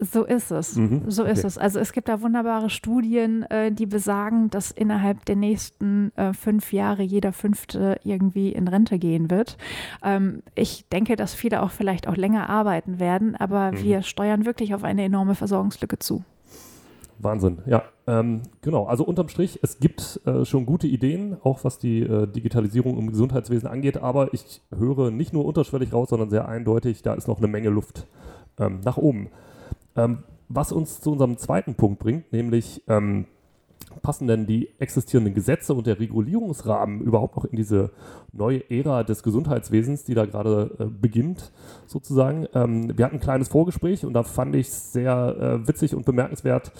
so 0.00 0.24
ist 0.24 0.52
es. 0.52 0.76
Mhm, 0.76 1.10
so 1.10 1.24
ist 1.24 1.44
es. 1.44 1.58
Also 1.58 1.80
es 1.80 1.92
gibt 1.92 2.08
da 2.08 2.22
wunderbare 2.22 2.70
Studien, 2.70 3.42
äh, 3.44 3.72
die 3.72 3.86
besagen, 3.86 4.48
dass 4.48 4.70
innerhalb 4.70 5.24
der 5.24 5.36
nächsten 5.36 6.12
äh, 6.16 6.32
fünf 6.32 6.72
Jahre 6.72 7.02
jeder 7.02 7.32
Fünfte 7.32 7.98
irgendwie 8.04 8.52
in 8.52 8.68
Rente 8.68 8.98
gehen 8.98 9.30
wird. 9.30 9.56
Ähm, 10.04 10.42
ich 10.54 10.88
denke, 10.88 11.16
dass 11.16 11.34
viele 11.34 11.62
auch 11.62 11.70
vielleicht 11.70 12.06
auch 12.06 12.16
länger 12.16 12.48
arbeiten 12.48 13.00
werden, 13.00 13.34
aber 13.34 13.72
mhm. 13.72 13.82
wir 13.82 14.02
steuern 14.02 14.46
wirklich 14.46 14.74
auf 14.74 14.84
eine 14.84 15.02
enorme 15.02 15.34
Versorgungslücke 15.34 15.98
zu. 15.98 16.22
Wahnsinn, 17.18 17.58
ja. 17.66 17.82
Ähm, 18.08 18.40
genau, 18.62 18.86
also 18.86 19.04
unterm 19.04 19.28
Strich, 19.28 19.58
es 19.62 19.80
gibt 19.80 20.22
äh, 20.24 20.46
schon 20.46 20.64
gute 20.64 20.86
Ideen, 20.86 21.36
auch 21.42 21.62
was 21.64 21.78
die 21.78 22.00
äh, 22.00 22.26
Digitalisierung 22.26 22.96
im 22.96 23.10
Gesundheitswesen 23.10 23.68
angeht, 23.68 23.98
aber 23.98 24.32
ich 24.32 24.62
höre 24.74 25.10
nicht 25.10 25.34
nur 25.34 25.44
unterschwellig 25.44 25.92
raus, 25.92 26.08
sondern 26.08 26.30
sehr 26.30 26.48
eindeutig, 26.48 27.02
da 27.02 27.12
ist 27.12 27.28
noch 27.28 27.36
eine 27.36 27.48
Menge 27.48 27.68
Luft 27.68 28.06
ähm, 28.58 28.80
nach 28.82 28.96
oben. 28.96 29.28
Ähm, 29.94 30.22
was 30.48 30.72
uns 30.72 31.02
zu 31.02 31.12
unserem 31.12 31.36
zweiten 31.36 31.74
Punkt 31.74 31.98
bringt, 31.98 32.32
nämlich 32.32 32.82
ähm, 32.88 33.26
passen 34.00 34.26
denn 34.26 34.46
die 34.46 34.70
existierenden 34.78 35.34
Gesetze 35.34 35.74
und 35.74 35.86
der 35.86 36.00
Regulierungsrahmen 36.00 37.02
überhaupt 37.02 37.36
noch 37.36 37.44
in 37.44 37.56
diese 37.56 37.90
neue 38.32 38.70
Ära 38.70 39.02
des 39.04 39.22
Gesundheitswesens, 39.22 40.04
die 40.04 40.14
da 40.14 40.24
gerade 40.24 40.74
äh, 40.78 40.84
beginnt, 40.86 41.52
sozusagen? 41.86 42.46
Ähm, 42.54 42.96
wir 42.96 43.04
hatten 43.04 43.16
ein 43.16 43.20
kleines 43.20 43.48
Vorgespräch 43.48 44.06
und 44.06 44.14
da 44.14 44.22
fand 44.22 44.54
ich 44.54 44.68
es 44.68 44.92
sehr 44.94 45.36
äh, 45.38 45.68
witzig 45.68 45.94
und 45.94 46.06
bemerkenswert, 46.06 46.72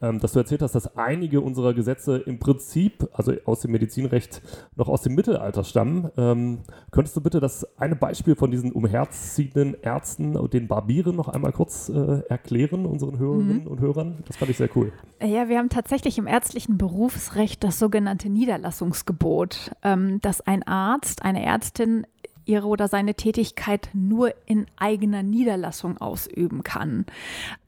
dass 0.00 0.32
du 0.32 0.38
erzählt 0.38 0.62
hast, 0.62 0.74
dass 0.74 0.96
einige 0.96 1.40
unserer 1.40 1.74
Gesetze 1.74 2.16
im 2.16 2.38
Prinzip, 2.38 3.08
also 3.12 3.32
aus 3.44 3.60
dem 3.60 3.72
Medizinrecht, 3.72 4.40
noch 4.76 4.88
aus 4.88 5.02
dem 5.02 5.14
Mittelalter 5.14 5.62
stammen. 5.62 6.10
Ähm, 6.16 6.60
könntest 6.90 7.16
du 7.16 7.20
bitte 7.20 7.40
das 7.40 7.66
eine 7.78 7.96
Beispiel 7.96 8.34
von 8.34 8.50
diesen 8.50 8.72
umherziehenden 8.72 9.76
Ärzten 9.82 10.36
und 10.36 10.54
den 10.54 10.68
Barbieren 10.68 11.16
noch 11.16 11.28
einmal 11.28 11.52
kurz 11.52 11.90
äh, 11.90 12.22
erklären, 12.28 12.86
unseren 12.86 13.18
Hörerinnen 13.18 13.64
mhm. 13.64 13.66
und 13.66 13.80
Hörern? 13.80 14.24
Das 14.26 14.36
fand 14.36 14.50
ich 14.50 14.56
sehr 14.56 14.70
cool. 14.74 14.92
Ja, 15.22 15.48
wir 15.48 15.58
haben 15.58 15.68
tatsächlich 15.68 16.16
im 16.16 16.26
ärztlichen 16.26 16.78
Berufsrecht 16.78 17.62
das 17.62 17.78
sogenannte 17.78 18.30
Niederlassungsgebot, 18.30 19.72
ähm, 19.82 20.20
dass 20.22 20.40
ein 20.40 20.62
Arzt, 20.62 21.22
eine 21.22 21.44
Ärztin 21.44 22.06
ihre 22.50 22.66
oder 22.66 22.88
seine 22.88 23.14
Tätigkeit 23.14 23.88
nur 23.92 24.34
in 24.44 24.66
eigener 24.76 25.22
Niederlassung 25.22 25.98
ausüben 25.98 26.64
kann. 26.64 27.06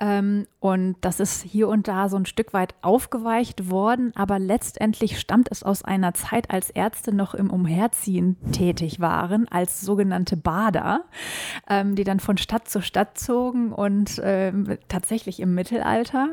Ähm, 0.00 0.46
und 0.58 0.96
das 1.00 1.20
ist 1.20 1.42
hier 1.42 1.68
und 1.68 1.88
da 1.88 2.08
so 2.08 2.16
ein 2.16 2.26
Stück 2.26 2.52
weit 2.52 2.74
aufgeweicht 2.82 3.70
worden, 3.70 4.12
aber 4.14 4.38
letztendlich 4.38 5.18
stammt 5.18 5.48
es 5.50 5.62
aus 5.62 5.84
einer 5.84 6.14
Zeit, 6.14 6.50
als 6.50 6.70
Ärzte 6.70 7.14
noch 7.14 7.34
im 7.34 7.50
Umherziehen 7.50 8.36
tätig 8.52 9.00
waren, 9.00 9.48
als 9.48 9.80
sogenannte 9.80 10.36
Bader, 10.36 11.04
ähm, 11.68 11.94
die 11.94 12.04
dann 12.04 12.20
von 12.20 12.36
Stadt 12.36 12.68
zu 12.68 12.82
Stadt 12.82 13.18
zogen 13.18 13.72
und 13.72 14.20
ähm, 14.24 14.78
tatsächlich 14.88 15.40
im 15.40 15.54
Mittelalter. 15.54 16.28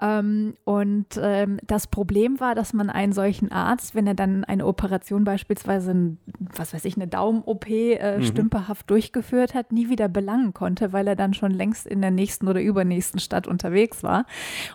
Ähm, 0.00 0.54
und 0.64 1.18
ähm, 1.20 1.58
das 1.66 1.86
Problem 1.86 2.40
war, 2.40 2.54
dass 2.54 2.72
man 2.72 2.90
einen 2.90 3.12
solchen 3.12 3.52
Arzt, 3.52 3.94
wenn 3.94 4.06
er 4.06 4.14
dann 4.14 4.44
eine 4.44 4.66
Operation 4.66 5.24
beispielsweise, 5.24 6.16
was 6.38 6.74
weiß 6.74 6.84
ich, 6.84 6.96
eine 6.96 7.06
Daumen-OP 7.06 7.66
äh, 7.92 8.18
mhm. 8.18 8.24
stümperhaft 8.24 8.90
durchgeführt 8.90 9.54
hat, 9.54 9.72
nie 9.72 9.88
wieder 9.88 10.08
belangen 10.08 10.54
konnte, 10.54 10.92
weil 10.92 11.06
er 11.06 11.16
dann 11.16 11.34
schon 11.34 11.50
längst 11.50 11.86
in 11.86 12.00
der 12.00 12.10
nächsten 12.10 12.48
oder 12.48 12.60
übernächsten 12.60 13.20
Stadt 13.20 13.46
unterwegs 13.46 14.02
war. 14.02 14.26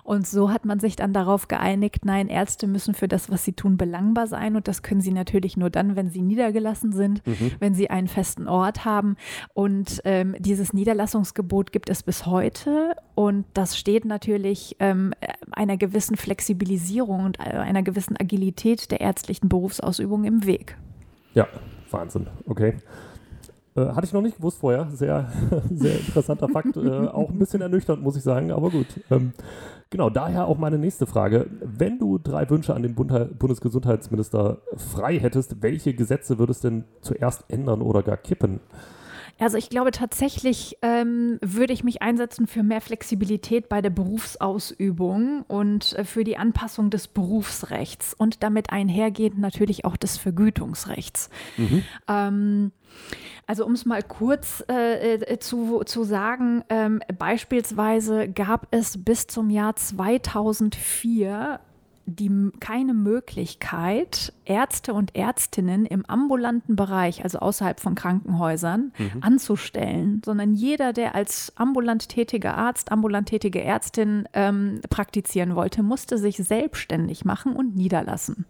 Und 0.04 0.28
so 0.28 0.52
hat 0.52 0.66
man 0.66 0.80
sich 0.80 0.96
dann 0.96 1.14
darauf 1.14 1.48
geeinigt, 1.48 2.06
nein, 2.06 2.28
Ärzte 2.28 2.68
müssen 2.68 2.94
für 2.94 3.08
das, 3.08 3.30
was 3.30 3.44
sie 3.44 3.54
tun, 3.54 3.78
belangbar 3.78 4.28
sein. 4.28 4.56
Und 4.56 4.68
das 4.68 4.84
können 4.84 5.02
sie 5.02 5.12
natürlich 5.12 5.58
nur 5.58 5.70
dann, 5.70 5.96
wenn 5.96 6.10
sie 6.10 6.22
niedergelassen 6.22 6.92
sind, 6.92 7.26
mhm. 7.26 7.52
wenn 7.60 7.74
sie 7.74 7.90
einen 7.90 8.08
festen 8.08 8.48
Ort 8.48 8.86
haben. 8.86 9.16
Und 9.54 10.02
ähm, 10.06 10.36
dieses 10.40 10.74
Niederlassungsgebot 10.74 11.72
gibt 11.72 11.90
es 11.90 12.04
bis 12.04 12.26
heute. 12.26 12.96
Und 13.16 13.46
das 13.54 13.78
steht 13.78 14.06
natürlich 14.06 14.76
ähm, 14.80 15.14
einer 15.52 15.78
gewissen 15.78 16.16
Flexibilisierung 16.18 17.26
und 17.26 17.40
einer 17.40 17.84
gewissen 17.84 18.18
Agilität 18.18 18.92
der 18.92 19.02
ärztlichen 19.02 19.50
Berufsausübung 19.50 20.24
im 20.24 20.46
Weg. 20.46 20.78
Ja, 21.34 21.48
Wahnsinn. 21.94 22.28
Okay. 22.46 22.76
Äh, 23.76 23.86
hatte 23.88 24.06
ich 24.06 24.14
noch 24.14 24.22
nicht 24.22 24.38
gewusst 24.38 24.60
vorher. 24.60 24.90
Sehr, 24.92 25.32
sehr 25.74 26.00
interessanter 26.00 26.50
Fakt. 26.50 26.76
Äh, 26.76 27.08
auch 27.08 27.30
ein 27.30 27.40
bisschen 27.40 27.62
ernüchternd, 27.62 28.02
muss 28.02 28.18
ich 28.18 28.24
sagen, 28.24 28.52
aber 28.52 28.70
gut. 28.70 28.88
Ähm, 29.10 29.34
genau, 29.90 30.10
daher 30.10 30.48
auch 30.48 30.58
meine 30.58 30.78
nächste 30.78 31.06
Frage. 31.06 31.48
Wenn 31.62 31.98
du 31.98 32.18
drei 32.18 32.50
Wünsche 32.50 32.74
an 32.74 32.84
den 32.84 32.96
Bund 32.96 33.12
Bundesgesundheitsminister 33.40 34.58
frei 34.76 35.20
hättest, 35.20 35.62
welche 35.62 35.94
Gesetze 35.94 36.38
würdest 36.38 36.64
du 36.64 36.70
denn 36.70 36.84
zuerst 37.02 37.46
ändern 37.48 37.82
oder 37.82 38.04
gar 38.04 38.18
kippen? 38.18 38.60
Also 39.42 39.58
ich 39.58 39.70
glaube 39.70 39.90
tatsächlich 39.90 40.78
ähm, 40.84 41.40
würde 41.42 41.74
ich 41.74 41.84
mich 41.84 42.04
einsetzen 42.04 42.46
für 42.46 42.62
mehr 42.62 42.80
Flexibilität 42.80 43.70
bei 43.70 43.82
der 43.82 43.90
Berufsausübung 43.90 45.44
und 45.48 45.94
äh, 45.94 46.04
für 46.04 46.24
die 46.24 46.38
Anpassung 46.38 46.92
des 46.92 47.08
Berufsrechts 47.08 48.14
und 48.14 48.44
damit 48.44 48.72
einhergehend 48.72 49.40
natürlich 49.40 49.84
auch 49.84 49.98
des 49.98 50.18
Vergütungsrechts. 50.18 51.32
Mhm. 51.58 51.84
Ähm, 52.08 52.72
also 53.48 53.66
um 53.66 53.72
es 53.74 53.86
mal 53.86 54.04
kurz 54.04 54.64
äh, 54.70 55.16
äh, 55.16 55.40
zu, 55.40 55.84
zu 55.86 56.04
sagen, 56.04 56.64
ähm, 56.70 57.02
beispielsweise 57.18 58.30
gab 58.30 58.68
es 58.70 59.04
bis 59.04 59.26
zum 59.26 59.50
Jahr 59.50 59.76
2004 59.76 61.60
die, 62.06 62.52
keine 62.60 62.94
Möglichkeit, 62.94 64.34
Ärzte 64.46 64.94
und 64.94 65.16
Ärztinnen 65.16 65.86
im 65.86 66.06
ambulanten 66.06 66.76
Bereich, 66.76 67.24
also 67.24 67.40
außerhalb 67.40 67.80
von 67.80 67.96
Krankenhäusern, 67.96 68.92
mhm. 68.98 69.22
anzustellen, 69.22 70.22
sondern 70.26 70.54
jeder, 70.54 70.94
der 70.94 71.16
als 71.16 71.54
ambulant 71.56 72.10
tätiger 72.10 72.58
Arzt, 72.58 72.92
ambulant 72.92 73.30
tätige 73.30 73.64
Ärztin 73.64 74.28
ähm, 74.34 74.82
praktizieren 74.90 75.56
wollte, 75.56 75.84
musste 75.84 76.18
sich 76.18 76.38
selbstständig 76.38 77.24
machen 77.24 77.56
und 77.56 77.76
niederlassen. 77.76 78.46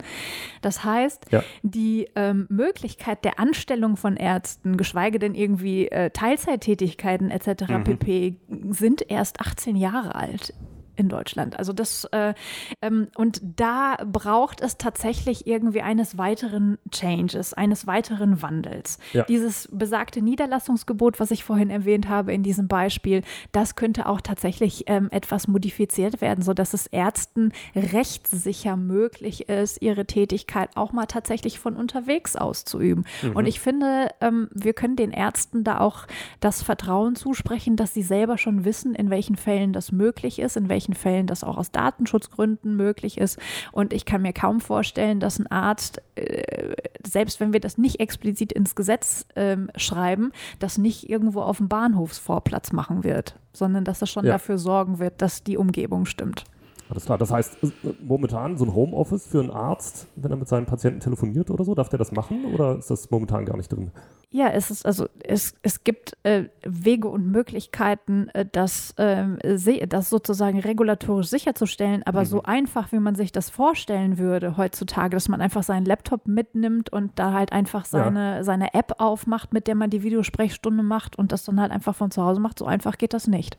Das 0.61 0.83
heißt, 0.83 1.27
ja. 1.31 1.43
die 1.61 2.07
ähm, 2.15 2.47
Möglichkeit 2.49 3.23
der 3.25 3.39
Anstellung 3.39 3.97
von 3.97 4.15
Ärzten, 4.17 4.77
geschweige 4.77 5.19
denn 5.19 5.35
irgendwie 5.35 5.87
äh, 5.87 6.09
Teilzeittätigkeiten 6.09 7.29
etc. 7.31 7.67
Mhm. 7.67 7.83
pp, 7.83 8.35
sind 8.69 9.09
erst 9.09 9.41
18 9.41 9.75
Jahre 9.75 10.15
alt 10.15 10.53
in 10.95 11.09
Deutschland. 11.09 11.57
Also 11.57 11.73
das 11.73 12.05
äh, 12.05 12.33
ähm, 12.81 13.07
und 13.15 13.41
da 13.43 13.97
braucht 14.05 14.61
es 14.61 14.77
tatsächlich 14.77 15.47
irgendwie 15.47 15.81
eines 15.81 16.17
weiteren 16.17 16.77
Changes, 16.91 17.53
eines 17.53 17.87
weiteren 17.87 18.41
Wandels. 18.41 18.97
Ja. 19.13 19.23
Dieses 19.23 19.69
besagte 19.71 20.21
Niederlassungsgebot, 20.21 21.19
was 21.19 21.31
ich 21.31 21.43
vorhin 21.43 21.69
erwähnt 21.69 22.09
habe 22.09 22.33
in 22.33 22.43
diesem 22.43 22.67
Beispiel, 22.67 23.21
das 23.51 23.75
könnte 23.75 24.07
auch 24.07 24.21
tatsächlich 24.21 24.85
ähm, 24.87 25.09
etwas 25.11 25.47
modifiziert 25.47 26.21
werden, 26.21 26.43
sodass 26.43 26.73
es 26.73 26.87
Ärzten 26.87 27.51
rechtssicher 27.75 28.75
möglich 28.75 29.49
ist, 29.49 29.81
ihre 29.81 30.05
Tätigkeit 30.05 30.69
auch 30.75 30.91
mal 30.91 31.05
tatsächlich 31.05 31.59
von 31.59 31.75
unterwegs 31.75 32.35
auszuüben. 32.35 33.05
Mhm. 33.21 33.35
Und 33.35 33.45
ich 33.45 33.59
finde, 33.59 34.09
ähm, 34.21 34.49
wir 34.53 34.73
können 34.73 34.95
den 34.95 35.11
Ärzten 35.11 35.63
da 35.63 35.79
auch 35.79 36.07
das 36.39 36.61
Vertrauen 36.61 37.15
zusprechen, 37.15 37.75
dass 37.75 37.93
sie 37.93 38.03
selber 38.03 38.37
schon 38.37 38.65
wissen, 38.65 38.95
in 38.95 39.09
welchen 39.09 39.35
Fällen 39.35 39.73
das 39.73 39.91
möglich 39.91 40.39
ist, 40.39 40.57
in 40.57 40.69
welchen 40.69 40.80
manchen 40.81 40.93
Fällen 40.93 41.27
das 41.27 41.43
auch 41.43 41.57
aus 41.57 41.71
Datenschutzgründen 41.71 42.75
möglich 42.75 43.17
ist. 43.17 43.39
Und 43.71 43.93
ich 43.93 44.05
kann 44.05 44.21
mir 44.21 44.33
kaum 44.33 44.61
vorstellen, 44.61 45.19
dass 45.19 45.39
ein 45.39 45.47
Arzt, 45.47 46.01
äh, 46.15 46.75
selbst 47.05 47.39
wenn 47.39 47.53
wir 47.53 47.59
das 47.59 47.77
nicht 47.77 47.99
explizit 47.99 48.51
ins 48.51 48.75
Gesetz 48.75 49.25
äh, 49.35 49.57
schreiben, 49.75 50.31
das 50.59 50.77
nicht 50.77 51.09
irgendwo 51.09 51.41
auf 51.41 51.57
dem 51.57 51.67
Bahnhofsvorplatz 51.67 52.71
machen 52.71 53.03
wird, 53.03 53.35
sondern 53.53 53.83
dass 53.83 54.01
er 54.01 54.07
schon 54.07 54.25
ja. 54.25 54.33
dafür 54.33 54.57
sorgen 54.57 54.99
wird, 54.99 55.21
dass 55.21 55.43
die 55.43 55.57
Umgebung 55.57 56.05
stimmt. 56.05 56.45
Alles 56.91 57.05
klar. 57.05 57.17
Das 57.17 57.31
heißt, 57.31 57.57
momentan 58.03 58.57
so 58.57 58.65
ein 58.65 58.75
Homeoffice 58.75 59.25
für 59.25 59.39
einen 59.39 59.49
Arzt, 59.49 60.07
wenn 60.17 60.29
er 60.29 60.35
mit 60.35 60.49
seinen 60.49 60.65
Patienten 60.65 60.99
telefoniert 60.99 61.49
oder 61.49 61.63
so, 61.63 61.73
darf 61.73 61.87
der 61.87 61.97
das 61.97 62.11
machen 62.11 62.43
oder 62.53 62.77
ist 62.77 62.91
das 62.91 63.09
momentan 63.09 63.45
gar 63.45 63.55
nicht 63.55 63.69
drin? 63.69 63.91
Ja, 64.29 64.49
es 64.49 64.71
ist 64.71 64.85
also 64.85 65.07
es, 65.23 65.55
es 65.61 65.85
gibt 65.85 66.17
äh, 66.23 66.45
Wege 66.65 67.07
und 67.07 67.31
Möglichkeiten, 67.31 68.27
äh, 68.33 68.45
das, 68.49 68.91
äh, 68.97 69.87
das 69.87 70.09
sozusagen 70.09 70.59
regulatorisch 70.59 71.27
sicherzustellen, 71.27 72.03
aber 72.03 72.21
mhm. 72.21 72.25
so 72.25 72.43
einfach, 72.43 72.91
wie 72.91 72.99
man 72.99 73.15
sich 73.15 73.31
das 73.31 73.49
vorstellen 73.49 74.17
würde 74.17 74.57
heutzutage, 74.57 75.15
dass 75.15 75.29
man 75.29 75.41
einfach 75.41 75.63
seinen 75.63 75.85
Laptop 75.85 76.27
mitnimmt 76.27 76.91
und 76.91 77.11
da 77.15 77.31
halt 77.31 77.53
einfach 77.53 77.85
seine, 77.85 78.37
ja. 78.37 78.43
seine 78.43 78.73
App 78.73 78.95
aufmacht, 78.99 79.53
mit 79.53 79.67
der 79.67 79.75
man 79.75 79.89
die 79.89 80.03
Videosprechstunde 80.03 80.83
macht 80.83 81.17
und 81.17 81.31
das 81.31 81.45
dann 81.45 81.59
halt 81.59 81.71
einfach 81.71 81.95
von 81.95 82.11
zu 82.11 82.21
Hause 82.21 82.41
macht, 82.41 82.59
so 82.59 82.65
einfach 82.65 82.97
geht 82.97 83.13
das 83.13 83.27
nicht 83.27 83.57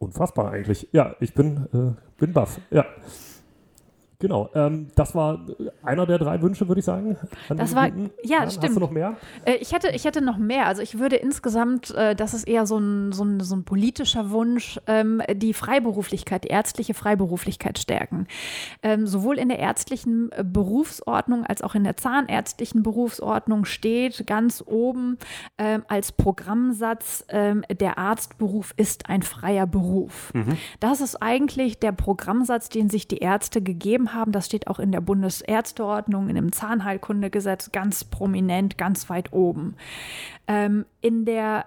unfassbar 0.00 0.50
eigentlich. 0.50 0.88
Ja, 0.92 1.14
ich 1.20 1.34
bin, 1.34 1.68
äh, 1.72 2.18
bin 2.18 2.32
baff. 2.32 2.58
Ja. 2.70 2.84
Genau, 4.20 4.50
ähm, 4.54 4.88
das 4.96 5.14
war 5.14 5.46
einer 5.82 6.04
der 6.04 6.18
drei 6.18 6.42
Wünsche, 6.42 6.68
würde 6.68 6.80
ich 6.80 6.84
sagen. 6.84 7.16
Das 7.48 7.74
war, 7.74 7.86
ja, 7.86 8.10
ja, 8.22 8.50
stimmt. 8.50 8.64
Hast 8.64 8.76
du 8.76 8.80
noch 8.80 8.90
mehr? 8.90 9.16
Äh, 9.46 9.54
ich, 9.54 9.72
hätte, 9.72 9.88
ich 9.88 10.04
hätte 10.04 10.20
noch 10.20 10.36
mehr. 10.36 10.66
Also 10.66 10.82
ich 10.82 10.98
würde 10.98 11.16
insgesamt, 11.16 11.94
äh, 11.94 12.14
das 12.14 12.34
ist 12.34 12.46
eher 12.46 12.66
so 12.66 12.78
ein, 12.78 13.12
so 13.12 13.24
ein, 13.24 13.40
so 13.40 13.56
ein 13.56 13.64
politischer 13.64 14.30
Wunsch, 14.30 14.78
ähm, 14.86 15.22
die 15.32 15.54
Freiberuflichkeit, 15.54 16.44
die 16.44 16.48
ärztliche 16.48 16.92
Freiberuflichkeit 16.92 17.78
stärken. 17.78 18.26
Ähm, 18.82 19.06
sowohl 19.06 19.38
in 19.38 19.48
der 19.48 19.58
ärztlichen 19.58 20.30
äh, 20.32 20.44
Berufsordnung 20.44 21.46
als 21.46 21.62
auch 21.62 21.74
in 21.74 21.84
der 21.84 21.96
zahnärztlichen 21.96 22.82
Berufsordnung 22.82 23.64
steht 23.64 24.26
ganz 24.26 24.62
oben 24.66 25.16
ähm, 25.56 25.82
als 25.88 26.12
Programmsatz, 26.12 27.24
ähm, 27.30 27.64
der 27.70 27.96
Arztberuf 27.96 28.74
ist 28.76 29.08
ein 29.08 29.22
freier 29.22 29.66
Beruf. 29.66 30.30
Mhm. 30.34 30.58
Das 30.78 31.00
ist 31.00 31.16
eigentlich 31.22 31.78
der 31.78 31.92
Programmsatz, 31.92 32.68
den 32.68 32.90
sich 32.90 33.08
die 33.08 33.18
Ärzte 33.18 33.62
gegeben 33.62 34.09
haben. 34.12 34.32
Das 34.32 34.46
steht 34.46 34.66
auch 34.66 34.78
in 34.78 34.92
der 34.92 35.00
Bundesärzteordnung, 35.00 36.28
in 36.28 36.34
dem 36.34 36.52
Zahnheilkundegesetz 36.52 37.72
ganz 37.72 38.04
prominent, 38.04 38.78
ganz 38.78 39.08
weit 39.10 39.32
oben. 39.32 39.76
Ähm, 40.46 40.86
in 41.00 41.24
der 41.24 41.64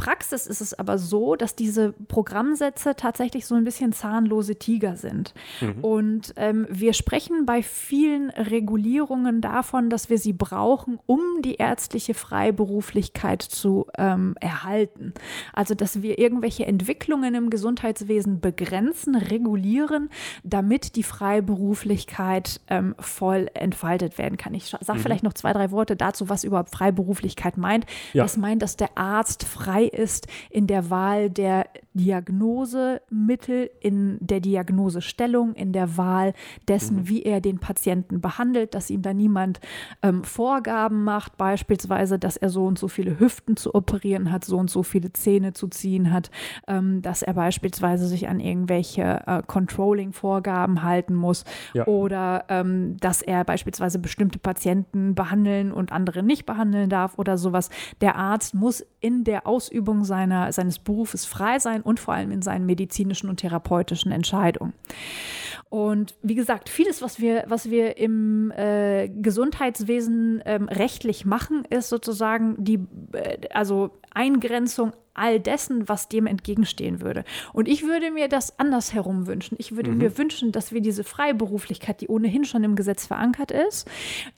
Praxis 0.00 0.46
ist 0.46 0.62
es 0.62 0.72
aber 0.72 0.96
so, 0.96 1.36
dass 1.36 1.54
diese 1.54 1.92
Programmsätze 1.92 2.96
tatsächlich 2.96 3.44
so 3.44 3.54
ein 3.54 3.64
bisschen 3.64 3.92
zahnlose 3.92 4.56
Tiger 4.56 4.96
sind. 4.96 5.34
Mhm. 5.60 5.84
Und 5.84 6.32
ähm, 6.36 6.66
wir 6.70 6.94
sprechen 6.94 7.44
bei 7.44 7.62
vielen 7.62 8.30
Regulierungen 8.30 9.42
davon, 9.42 9.90
dass 9.90 10.08
wir 10.08 10.16
sie 10.16 10.32
brauchen, 10.32 10.98
um 11.04 11.20
die 11.42 11.56
ärztliche 11.56 12.14
Freiberuflichkeit 12.14 13.42
zu 13.42 13.88
ähm, 13.98 14.36
erhalten. 14.40 15.12
Also, 15.52 15.74
dass 15.74 16.00
wir 16.00 16.18
irgendwelche 16.18 16.64
Entwicklungen 16.64 17.34
im 17.34 17.50
Gesundheitswesen 17.50 18.40
begrenzen, 18.40 19.16
regulieren, 19.16 20.08
damit 20.42 20.96
die 20.96 21.02
Freiberuflichkeit 21.02 22.62
ähm, 22.68 22.94
voll 22.98 23.48
entfaltet 23.52 24.16
werden 24.16 24.38
kann. 24.38 24.54
Ich 24.54 24.64
sage 24.64 24.98
mhm. 24.98 25.02
vielleicht 25.02 25.24
noch 25.24 25.34
zwei, 25.34 25.52
drei 25.52 25.70
Worte 25.72 25.94
dazu, 25.94 26.30
was 26.30 26.42
überhaupt 26.42 26.70
Freiberuflichkeit 26.70 27.58
meint. 27.58 27.84
Ja. 28.14 28.22
Das 28.22 28.38
meint, 28.38 28.62
dass 28.62 28.78
der 28.78 28.96
Arzt 28.96 29.44
frei 29.44 29.89
ist 29.92 30.26
in 30.50 30.66
der 30.66 30.90
Wahl 30.90 31.30
der 31.30 31.66
Diagnosemittel, 31.94 33.70
in 33.80 34.18
der 34.20 34.40
Diagnosestellung, 34.40 35.54
in 35.54 35.72
der 35.72 35.96
Wahl 35.96 36.34
dessen, 36.68 36.98
mhm. 36.98 37.08
wie 37.08 37.22
er 37.22 37.40
den 37.40 37.58
Patienten 37.58 38.20
behandelt, 38.20 38.74
dass 38.74 38.90
ihm 38.90 39.02
da 39.02 39.12
niemand 39.12 39.60
ähm, 40.02 40.22
Vorgaben 40.22 41.02
macht, 41.02 41.36
beispielsweise, 41.36 42.18
dass 42.18 42.36
er 42.36 42.48
so 42.48 42.64
und 42.66 42.78
so 42.78 42.86
viele 42.86 43.18
Hüften 43.18 43.56
zu 43.56 43.74
operieren 43.74 44.30
hat, 44.30 44.44
so 44.44 44.56
und 44.56 44.70
so 44.70 44.82
viele 44.82 45.12
Zähne 45.12 45.52
zu 45.52 45.66
ziehen 45.68 46.12
hat, 46.12 46.30
ähm, 46.68 47.02
dass 47.02 47.22
er 47.22 47.34
beispielsweise 47.34 48.06
sich 48.06 48.28
an 48.28 48.38
irgendwelche 48.38 49.22
äh, 49.26 49.42
Controlling-Vorgaben 49.44 50.82
halten 50.82 51.14
muss 51.14 51.44
ja. 51.74 51.86
oder 51.86 52.44
ähm, 52.48 52.96
dass 53.00 53.20
er 53.20 53.44
beispielsweise 53.44 53.98
bestimmte 53.98 54.38
Patienten 54.38 55.16
behandeln 55.16 55.72
und 55.72 55.90
andere 55.90 56.22
nicht 56.22 56.46
behandeln 56.46 56.88
darf 56.88 57.18
oder 57.18 57.36
sowas. 57.36 57.68
Der 58.00 58.14
Arzt 58.14 58.54
muss 58.54 58.86
in 59.00 59.24
der 59.24 59.46
Ausübung 59.46 59.79
seiner, 60.02 60.52
seines 60.52 60.78
Berufes 60.78 61.24
frei 61.24 61.58
sein 61.58 61.82
und 61.82 62.00
vor 62.00 62.14
allem 62.14 62.30
in 62.30 62.42
seinen 62.42 62.66
medizinischen 62.66 63.28
und 63.28 63.38
therapeutischen 63.38 64.12
Entscheidungen. 64.12 64.72
Und 65.68 66.16
wie 66.22 66.34
gesagt, 66.34 66.68
vieles, 66.68 67.00
was 67.00 67.20
wir, 67.20 67.44
was 67.46 67.70
wir 67.70 67.96
im 67.96 68.50
äh, 68.50 69.08
Gesundheitswesen 69.08 70.42
ähm, 70.44 70.68
rechtlich 70.68 71.24
machen, 71.24 71.64
ist 71.70 71.88
sozusagen 71.88 72.56
die, 72.58 72.80
äh, 73.12 73.38
also 73.52 73.90
Eingrenzung 74.10 74.92
all 75.14 75.40
dessen, 75.40 75.88
was 75.88 76.08
dem 76.08 76.26
entgegenstehen 76.26 77.00
würde. 77.00 77.24
Und 77.52 77.68
ich 77.68 77.82
würde 77.82 78.10
mir 78.10 78.28
das 78.28 78.58
andersherum 78.58 79.26
wünschen. 79.26 79.56
Ich 79.58 79.76
würde 79.76 79.90
mhm. 79.90 79.98
mir 79.98 80.18
wünschen, 80.18 80.52
dass 80.52 80.72
wir 80.72 80.80
diese 80.80 81.04
Freiberuflichkeit, 81.04 82.00
die 82.00 82.08
ohnehin 82.08 82.44
schon 82.44 82.64
im 82.64 82.76
Gesetz 82.76 83.06
verankert 83.06 83.50
ist, 83.50 83.88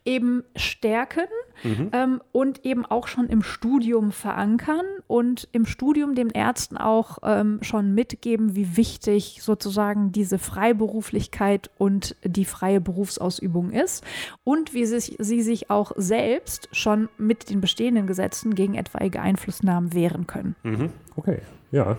eben 0.04 0.42
stärken 0.56 1.28
mhm. 1.62 1.90
ähm, 1.92 2.20
und 2.32 2.64
eben 2.64 2.84
auch 2.84 3.06
schon 3.06 3.28
im 3.28 3.42
Studium 3.42 4.12
verankern 4.12 4.86
und 5.06 5.48
im 5.52 5.66
Studium 5.66 6.14
den 6.14 6.30
Ärzten 6.30 6.76
auch 6.76 7.18
ähm, 7.22 7.58
schon 7.62 7.94
mitgeben, 7.94 8.56
wie 8.56 8.76
wichtig 8.76 9.38
sozusagen 9.42 10.10
diese 10.10 10.38
Freiberuflichkeit 10.38 11.70
und 11.78 12.16
die 12.24 12.44
freie 12.44 12.80
Berufsausübung 12.80 13.70
ist 13.70 14.04
und 14.42 14.74
wie 14.74 14.86
sie, 14.86 15.16
sie 15.18 15.42
sich 15.42 15.70
auch 15.70 15.92
selbst 15.96 16.68
schon 16.72 17.08
mit 17.18 17.50
den 17.50 17.60
bestehenden 17.60 18.06
Gesetzen 18.06 18.54
gegen 18.54 18.74
etwaige 18.74 19.20
Einflussnahmen 19.62 19.92
wehren 19.94 20.26
können. 20.26 20.56
Mhm. 20.62 20.90
Okay, 21.16 21.38
ja. 21.70 21.98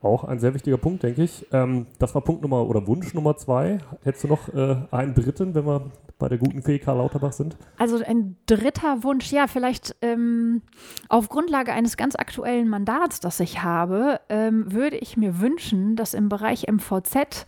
Auch 0.00 0.22
ein 0.22 0.38
sehr 0.38 0.54
wichtiger 0.54 0.76
Punkt, 0.76 1.02
denke 1.02 1.24
ich. 1.24 1.44
Ähm, 1.52 1.86
das 1.98 2.14
war 2.14 2.22
Punkt 2.22 2.42
Nummer 2.42 2.68
oder 2.68 2.86
Wunsch 2.86 3.14
Nummer 3.14 3.36
zwei. 3.36 3.78
Hättest 4.04 4.24
du 4.24 4.28
noch 4.28 4.48
äh, 4.54 4.76
einen 4.92 5.12
dritten, 5.14 5.56
wenn 5.56 5.66
wir 5.66 5.90
bei 6.20 6.28
der 6.28 6.38
guten 6.38 6.62
Fee 6.62 6.78
Karl 6.78 6.98
Lauterbach 6.98 7.32
sind? 7.32 7.56
Also 7.78 8.00
ein 8.04 8.36
dritter 8.46 9.02
Wunsch, 9.02 9.32
ja, 9.32 9.48
vielleicht 9.48 9.96
ähm, 10.00 10.62
auf 11.08 11.28
Grundlage 11.28 11.72
eines 11.72 11.96
ganz 11.96 12.14
aktuellen 12.14 12.68
Mandats, 12.68 13.18
das 13.18 13.40
ich 13.40 13.64
habe, 13.64 14.20
ähm, 14.28 14.72
würde 14.72 14.96
ich 14.98 15.16
mir 15.16 15.40
wünschen, 15.40 15.96
dass 15.96 16.14
im 16.14 16.28
Bereich 16.28 16.68
MVZ 16.70 17.44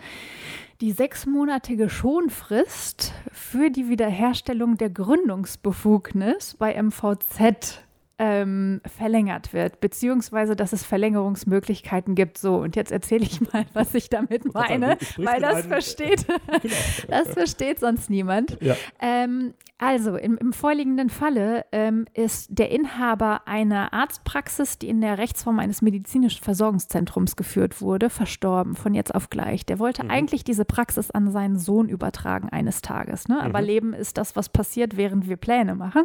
die 0.80 0.90
sechsmonatige 0.90 1.88
Schonfrist 1.88 3.12
für 3.30 3.70
die 3.70 3.88
Wiederherstellung 3.88 4.76
der 4.76 4.90
Gründungsbefugnis 4.90 6.56
bei 6.58 6.80
MVZ 6.82 7.84
ähm, 8.20 8.82
verlängert 8.98 9.54
wird, 9.54 9.80
beziehungsweise 9.80 10.54
dass 10.54 10.74
es 10.74 10.84
Verlängerungsmöglichkeiten 10.84 12.14
gibt. 12.14 12.36
So, 12.36 12.56
und 12.56 12.76
jetzt 12.76 12.92
erzähle 12.92 13.24
ich 13.24 13.40
mal, 13.52 13.64
was 13.72 13.94
ich 13.94 14.10
damit 14.10 14.52
meine, 14.52 14.98
weil 15.16 15.40
das 15.40 15.66
versteht, 15.66 16.26
genau. 16.46 16.74
das 17.08 17.32
versteht 17.32 17.80
sonst 17.80 18.10
niemand. 18.10 18.58
Ja. 18.60 18.76
Ähm, 19.00 19.54
also, 19.82 20.16
im, 20.16 20.36
im, 20.36 20.52
vorliegenden 20.52 21.08
Falle 21.08 21.64
ähm, 21.72 22.04
ist 22.12 22.48
der 22.50 22.70
Inhaber 22.70 23.48
einer 23.48 23.94
Arztpraxis, 23.94 24.76
die 24.76 24.90
in 24.90 25.00
der 25.00 25.16
Rechtsform 25.16 25.58
eines 25.58 25.80
medizinischen 25.80 26.44
Versorgungszentrums 26.44 27.34
geführt 27.34 27.80
wurde, 27.80 28.10
verstorben 28.10 28.76
von 28.76 28.92
jetzt 28.92 29.14
auf 29.14 29.30
gleich. 29.30 29.64
Der 29.64 29.78
wollte 29.78 30.04
mhm. 30.04 30.10
eigentlich 30.10 30.44
diese 30.44 30.66
Praxis 30.66 31.10
an 31.10 31.30
seinen 31.30 31.58
Sohn 31.58 31.88
übertragen 31.88 32.50
eines 32.50 32.82
Tages. 32.82 33.28
Ne? 33.28 33.40
Aber 33.40 33.62
mhm. 33.62 33.66
Leben 33.66 33.92
ist 33.94 34.18
das, 34.18 34.36
was 34.36 34.50
passiert, 34.50 34.98
während 34.98 35.26
wir 35.30 35.38
Pläne 35.38 35.74
machen. 35.74 36.04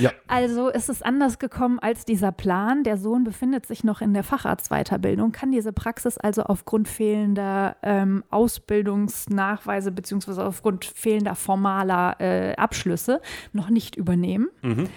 Ja. 0.00 0.10
Also 0.26 0.68
ist 0.68 0.88
es 0.88 1.00
anders 1.00 1.38
gekommen 1.48 1.78
als 1.78 2.04
dieser 2.04 2.32
Plan. 2.32 2.84
Der 2.84 2.96
Sohn 2.96 3.24
befindet 3.24 3.66
sich 3.66 3.84
noch 3.84 4.00
in 4.00 4.14
der 4.14 4.24
Facharztweiterbildung, 4.24 5.32
kann 5.32 5.52
diese 5.52 5.72
Praxis 5.72 6.16
also 6.16 6.42
aufgrund 6.44 6.88
fehlender 6.88 7.76
ähm, 7.82 8.24
Ausbildungsnachweise 8.30 9.92
beziehungsweise 9.92 10.44
aufgrund 10.44 10.86
fehlender 10.86 11.34
formaler 11.34 12.16
äh, 12.20 12.54
Abschlüsse 12.56 13.20
noch 13.52 13.68
nicht 13.68 13.96
übernehmen. 13.96 14.48
Mhm. 14.62 14.88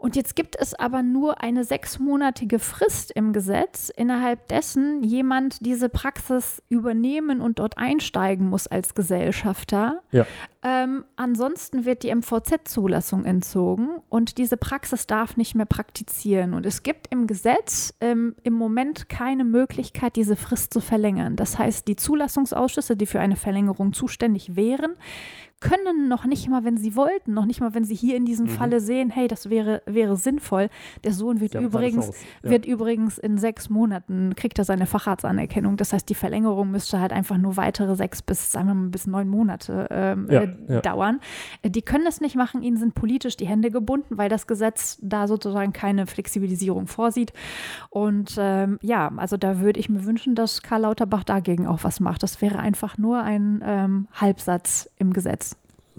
Und 0.00 0.16
jetzt 0.16 0.34
gibt 0.34 0.56
es 0.58 0.72
aber 0.72 1.02
nur 1.02 1.42
eine 1.42 1.62
sechsmonatige 1.62 2.58
Frist 2.58 3.10
im 3.10 3.34
Gesetz, 3.34 3.90
innerhalb 3.94 4.48
dessen 4.48 5.02
jemand 5.02 5.64
diese 5.66 5.90
Praxis 5.90 6.62
übernehmen 6.70 7.42
und 7.42 7.58
dort 7.58 7.76
einsteigen 7.76 8.48
muss 8.48 8.66
als 8.66 8.94
Gesellschafter. 8.94 10.00
Ja. 10.10 10.26
Ähm, 10.62 11.04
ansonsten 11.16 11.84
wird 11.84 12.02
die 12.02 12.14
MVZ-Zulassung 12.14 13.26
entzogen 13.26 13.90
und 14.08 14.38
diese 14.38 14.56
Praxis 14.56 15.06
darf 15.06 15.36
nicht 15.36 15.54
mehr 15.54 15.66
praktizieren. 15.66 16.54
Und 16.54 16.64
es 16.64 16.82
gibt 16.82 17.08
im 17.12 17.26
Gesetz 17.26 17.92
ähm, 18.00 18.34
im 18.42 18.54
Moment 18.54 19.10
keine 19.10 19.44
Möglichkeit, 19.44 20.16
diese 20.16 20.36
Frist 20.36 20.72
zu 20.72 20.80
verlängern. 20.80 21.36
Das 21.36 21.58
heißt, 21.58 21.86
die 21.86 21.96
Zulassungsausschüsse, 21.96 22.96
die 22.96 23.06
für 23.06 23.20
eine 23.20 23.36
Verlängerung 23.36 23.92
zuständig 23.92 24.56
wären, 24.56 24.94
können 25.60 26.08
noch 26.08 26.24
nicht 26.24 26.48
mal, 26.48 26.64
wenn 26.64 26.78
sie 26.78 26.96
wollten, 26.96 27.34
noch 27.34 27.44
nicht 27.44 27.60
mal, 27.60 27.74
wenn 27.74 27.84
sie 27.84 27.94
hier 27.94 28.16
in 28.16 28.24
diesem 28.24 28.46
mhm. 28.46 28.50
Falle 28.50 28.80
sehen, 28.80 29.10
hey, 29.10 29.28
das 29.28 29.50
wäre, 29.50 29.82
wäre 29.84 30.16
sinnvoll. 30.16 30.70
Der 31.04 31.12
Sohn 31.12 31.40
wird 31.40 31.54
übrigens, 31.54 32.08
ja. 32.42 32.50
wird 32.50 32.64
übrigens 32.64 33.18
in 33.18 33.36
sechs 33.36 33.68
Monaten, 33.68 34.34
kriegt 34.36 34.58
er 34.58 34.64
seine 34.64 34.86
Facharztanerkennung. 34.86 35.76
Das 35.76 35.92
heißt, 35.92 36.08
die 36.08 36.14
Verlängerung 36.14 36.70
müsste 36.70 36.98
halt 36.98 37.12
einfach 37.12 37.36
nur 37.36 37.58
weitere 37.58 37.94
sechs 37.94 38.22
bis, 38.22 38.52
sagen 38.52 38.68
wir 38.68 38.74
mal, 38.74 38.88
bis 38.88 39.06
neun 39.06 39.28
Monate 39.28 39.86
ähm, 39.90 40.26
ja, 40.30 40.42
äh, 40.42 40.56
ja. 40.68 40.80
dauern. 40.80 41.20
Die 41.64 41.82
können 41.82 42.04
das 42.04 42.20
nicht 42.20 42.36
machen, 42.36 42.62
ihnen 42.62 42.78
sind 42.78 42.94
politisch 42.94 43.36
die 43.36 43.46
Hände 43.46 43.70
gebunden, 43.70 44.16
weil 44.16 44.30
das 44.30 44.46
Gesetz 44.46 44.98
da 45.02 45.28
sozusagen 45.28 45.74
keine 45.74 46.06
Flexibilisierung 46.06 46.86
vorsieht. 46.86 47.34
Und 47.90 48.36
ähm, 48.38 48.78
ja, 48.80 49.12
also 49.16 49.36
da 49.36 49.60
würde 49.60 49.78
ich 49.78 49.90
mir 49.90 50.04
wünschen, 50.06 50.34
dass 50.34 50.62
Karl 50.62 50.82
Lauterbach 50.82 51.24
dagegen 51.24 51.66
auch 51.66 51.84
was 51.84 52.00
macht. 52.00 52.22
Das 52.22 52.40
wäre 52.40 52.58
einfach 52.58 52.96
nur 52.96 53.22
ein 53.22 53.62
ähm, 53.62 54.08
Halbsatz 54.12 54.88
im 54.96 55.12
Gesetz. 55.12 55.49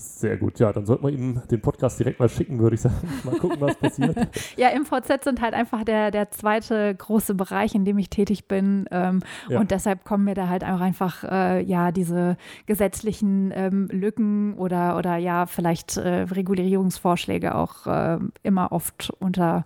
Sehr 0.02 0.38
gut, 0.38 0.60
ja, 0.60 0.74
dann 0.74 0.86
sollten 0.86 1.04
wir 1.04 1.12
ihm 1.12 1.42
den 1.52 1.62
Podcast 1.62 2.00
direkt 2.00 2.20
mal 2.20 2.30
schicken, 2.30 2.60
würde 2.60 2.74
ich 2.74 2.82
sagen. 2.82 2.96
Mal 3.24 3.36
gucken, 3.38 3.62
was 3.62 3.76
passiert. 3.76 4.16
ja, 4.58 4.70
MVZ 4.78 5.24
sind 5.24 5.42
halt 5.42 5.54
einfach 5.54 5.84
der, 5.84 6.10
der 6.10 6.32
zweite 6.32 6.96
große 6.96 7.36
Bereich, 7.36 7.76
in 7.76 7.86
dem 7.86 7.98
ich 8.00 8.10
tätig 8.10 8.48
bin. 8.48 8.86
Ähm, 8.90 9.22
ja. 9.48 9.60
Und 9.60 9.70
deshalb 9.70 10.04
kommen 10.04 10.24
mir 10.26 10.34
da 10.34 10.48
halt 10.48 10.64
auch 10.64 10.80
einfach 10.80 11.24
äh, 11.24 11.62
ja 11.64 11.92
diese 11.92 12.38
gesetzlichen 12.66 13.52
ähm, 13.56 13.90
Lücken 13.92 14.56
oder, 14.56 14.98
oder 14.98 15.18
ja, 15.18 15.46
vielleicht 15.46 15.98
äh, 15.98 16.24
Regulierungsvorschläge 16.24 17.54
auch 17.54 17.86
äh, 17.86 18.18
immer 18.42 18.72
oft 18.72 19.12
unter 19.20 19.66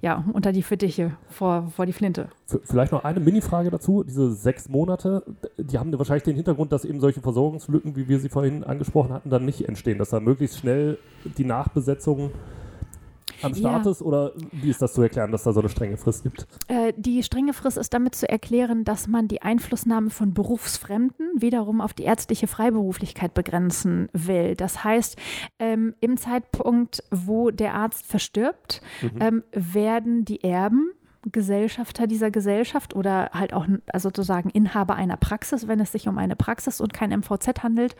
ja, 0.00 0.24
unter 0.32 0.52
die 0.52 0.62
Fittiche 0.62 1.12
vor, 1.28 1.70
vor 1.74 1.86
die 1.86 1.92
Flinte. 1.92 2.28
Vielleicht 2.64 2.92
noch 2.92 3.04
eine 3.04 3.20
Mini-Frage 3.20 3.70
dazu. 3.70 4.04
Diese 4.04 4.32
sechs 4.32 4.68
Monate, 4.68 5.24
die 5.56 5.78
haben 5.78 5.96
wahrscheinlich 5.98 6.22
den 6.22 6.36
Hintergrund, 6.36 6.72
dass 6.72 6.84
eben 6.84 7.00
solche 7.00 7.20
Versorgungslücken, 7.20 7.96
wie 7.96 8.08
wir 8.08 8.20
sie 8.20 8.28
vorhin 8.28 8.62
angesprochen 8.64 9.12
hatten, 9.12 9.30
dann 9.30 9.44
nicht 9.44 9.68
entstehen, 9.68 9.98
dass 9.98 10.10
da 10.10 10.20
möglichst 10.20 10.58
schnell 10.58 10.98
die 11.36 11.44
Nachbesetzung 11.44 12.30
am 13.42 13.54
Start 13.54 13.86
oder 14.02 14.32
wie 14.52 14.70
ist 14.70 14.82
das 14.82 14.94
zu 14.94 15.02
erklären, 15.02 15.32
dass 15.32 15.44
da 15.44 15.52
so 15.52 15.60
eine 15.60 15.68
strenge 15.68 15.96
Frist 15.96 16.22
gibt? 16.22 16.46
Äh, 16.68 16.92
die 16.96 17.22
strenge 17.22 17.52
Frist 17.52 17.76
ist 17.76 17.94
damit 17.94 18.14
zu 18.14 18.28
erklären, 18.28 18.84
dass 18.84 19.06
man 19.06 19.28
die 19.28 19.42
Einflussnahme 19.42 20.10
von 20.10 20.34
Berufsfremden 20.34 21.28
wiederum 21.36 21.80
auf 21.80 21.94
die 21.94 22.04
ärztliche 22.04 22.46
Freiberuflichkeit 22.46 23.34
begrenzen 23.34 24.08
will. 24.12 24.54
Das 24.54 24.84
heißt, 24.84 25.16
ähm, 25.58 25.94
im 26.00 26.16
Zeitpunkt, 26.16 27.02
wo 27.10 27.50
der 27.50 27.74
Arzt 27.74 28.06
verstirbt, 28.06 28.82
mhm. 29.02 29.10
ähm, 29.20 29.42
werden 29.52 30.24
die 30.24 30.42
Erben 30.42 30.92
Gesellschafter 31.30 32.06
dieser 32.06 32.30
Gesellschaft 32.30 32.94
oder 32.94 33.30
halt 33.32 33.52
auch 33.52 33.66
also 33.92 34.08
sozusagen 34.08 34.50
Inhaber 34.50 34.94
einer 34.94 35.16
Praxis, 35.16 35.68
wenn 35.68 35.80
es 35.80 35.92
sich 35.92 36.08
um 36.08 36.18
eine 36.18 36.36
Praxis 36.36 36.80
und 36.80 36.92
kein 36.92 37.10
MVZ 37.10 37.62
handelt. 37.62 37.96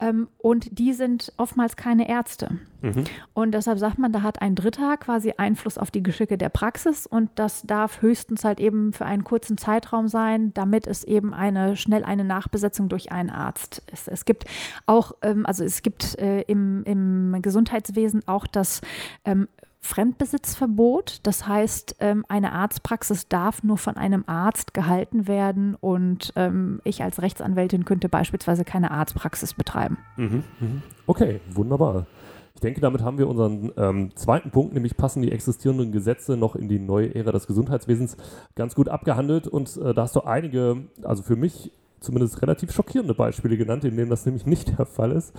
Ähm, 0.00 0.28
und 0.38 0.78
die 0.78 0.92
sind 0.92 1.32
oftmals 1.36 1.76
keine 1.76 2.08
Ärzte. 2.08 2.58
Mhm. 2.82 3.04
Und 3.32 3.52
deshalb 3.52 3.78
sagt 3.78 3.98
man, 3.98 4.12
da 4.12 4.22
hat 4.22 4.40
ein 4.42 4.54
Dritter 4.54 4.96
quasi 4.96 5.34
Einfluss 5.36 5.78
auf 5.78 5.90
die 5.90 6.02
Geschicke 6.02 6.38
der 6.38 6.48
Praxis 6.48 7.06
und 7.06 7.30
das 7.34 7.62
darf 7.62 8.02
höchstens 8.02 8.44
halt 8.44 8.60
eben 8.60 8.92
für 8.92 9.06
einen 9.06 9.24
kurzen 9.24 9.58
Zeitraum 9.58 10.08
sein, 10.08 10.52
damit 10.54 10.86
es 10.86 11.04
eben 11.04 11.34
eine 11.34 11.76
schnell 11.76 12.04
eine 12.04 12.24
Nachbesetzung 12.24 12.88
durch 12.88 13.10
einen 13.10 13.30
Arzt 13.30 13.82
ist. 13.92 14.08
Es 14.08 14.24
gibt 14.24 14.44
auch, 14.86 15.12
ähm, 15.22 15.46
also 15.46 15.64
es 15.64 15.82
gibt 15.82 16.18
äh, 16.18 16.42
im, 16.42 16.84
im 16.84 17.42
Gesundheitswesen 17.42 18.26
auch 18.26 18.46
das 18.46 18.80
ähm, 19.24 19.48
Fremdbesitzverbot. 19.80 21.20
Das 21.22 21.46
heißt, 21.46 21.96
ähm, 22.00 22.24
eine 22.28 22.52
Arztpraxis 22.52 23.28
darf 23.28 23.62
nur 23.62 23.78
von 23.78 23.96
einem 23.96 24.24
Arzt 24.26 24.74
gehalten 24.74 25.28
werden 25.28 25.76
und 25.80 26.32
ähm, 26.36 26.80
ich 26.84 27.02
als 27.02 27.22
Rechtsanwältin 27.22 27.84
könnte 27.84 28.08
beispielsweise 28.08 28.64
keine 28.64 28.90
Arztpraxis 28.90 29.54
betreiben. 29.54 29.98
Mhm, 30.16 30.44
mhm. 30.60 30.82
Okay, 31.06 31.40
wunderbar. 31.50 32.06
Ich 32.54 32.60
denke, 32.60 32.80
damit 32.80 33.02
haben 33.02 33.18
wir 33.18 33.28
unseren 33.28 33.70
ähm, 33.76 34.10
zweiten 34.16 34.50
Punkt, 34.50 34.74
nämlich 34.74 34.96
passen 34.96 35.22
die 35.22 35.30
existierenden 35.30 35.92
Gesetze 35.92 36.36
noch 36.36 36.56
in 36.56 36.68
die 36.68 36.80
neue 36.80 37.14
Ära 37.14 37.30
des 37.30 37.46
Gesundheitswesens, 37.46 38.16
ganz 38.56 38.74
gut 38.74 38.88
abgehandelt. 38.88 39.46
Und 39.46 39.76
äh, 39.76 39.94
da 39.94 40.02
hast 40.02 40.16
du 40.16 40.22
einige, 40.22 40.88
also 41.04 41.22
für 41.22 41.36
mich 41.36 41.70
zumindest 42.00 42.42
relativ 42.42 42.72
schockierende 42.72 43.14
Beispiele 43.14 43.56
genannt, 43.56 43.84
in 43.84 43.96
denen 43.96 44.10
das 44.10 44.26
nämlich 44.26 44.44
nicht 44.44 44.76
der 44.76 44.86
Fall 44.86 45.12
ist. 45.12 45.34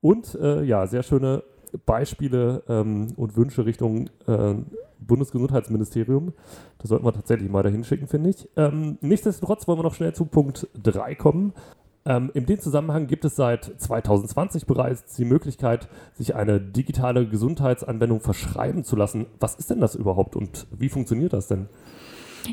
Und 0.00 0.34
äh, 0.34 0.64
ja, 0.64 0.88
sehr 0.88 1.04
schöne 1.04 1.44
Beispiele 1.86 2.62
ähm, 2.68 3.12
und 3.16 3.36
Wünsche 3.36 3.66
Richtung 3.66 4.08
äh, 4.26 4.54
Bundesgesundheitsministerium. 4.98 6.32
Da 6.78 6.88
sollten 6.88 7.04
wir 7.04 7.12
tatsächlich 7.12 7.50
mal 7.50 7.62
dahin 7.62 7.84
schicken, 7.84 8.06
finde 8.06 8.30
ich. 8.30 8.48
Ähm, 8.56 8.98
nichtsdestotrotz 9.00 9.68
wollen 9.68 9.78
wir 9.78 9.84
noch 9.84 9.94
schnell 9.94 10.14
zu 10.14 10.24
Punkt 10.24 10.68
3 10.82 11.14
kommen. 11.14 11.52
Ähm, 12.06 12.30
in 12.34 12.46
dem 12.46 12.60
Zusammenhang 12.60 13.06
gibt 13.06 13.24
es 13.24 13.36
seit 13.36 13.64
2020 13.64 14.66
bereits 14.66 15.14
die 15.16 15.24
Möglichkeit, 15.24 15.88
sich 16.14 16.34
eine 16.34 16.60
digitale 16.60 17.26
Gesundheitsanwendung 17.26 18.20
verschreiben 18.20 18.84
zu 18.84 18.96
lassen. 18.96 19.26
Was 19.40 19.54
ist 19.54 19.70
denn 19.70 19.80
das 19.80 19.94
überhaupt 19.94 20.36
und 20.36 20.66
wie 20.70 20.90
funktioniert 20.90 21.32
das 21.32 21.48
denn? 21.48 21.68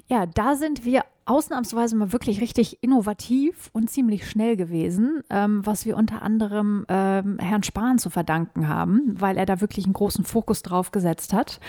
Ja, 0.08 0.26
da 0.26 0.56
sind 0.56 0.86
wir 0.86 1.04
ausnahmsweise 1.26 1.96
mal 1.96 2.12
wirklich 2.12 2.42
richtig 2.42 2.80
innovativ 2.82 3.70
und 3.74 3.90
ziemlich 3.90 4.30
schnell 4.30 4.58
gewesen, 4.58 5.22
ähm, 5.30 5.66
was 5.66 5.86
wir 5.86 5.96
unter 5.96 6.22
anderem 6.22 6.86
ähm, 6.90 7.38
Herrn 7.40 7.64
Spahn 7.64 8.00
zu 8.00 8.10
verdanken 8.10 8.68
haben, 8.68 9.16
weil 9.20 9.38
er 9.38 9.46
da 9.46 9.62
wirklich 9.62 9.86
einen 9.86 9.94
großen 9.94 10.26
Fokus 10.26 10.62
drauf 10.62 10.92
gesetzt 10.92 11.34
hat. 11.34 11.60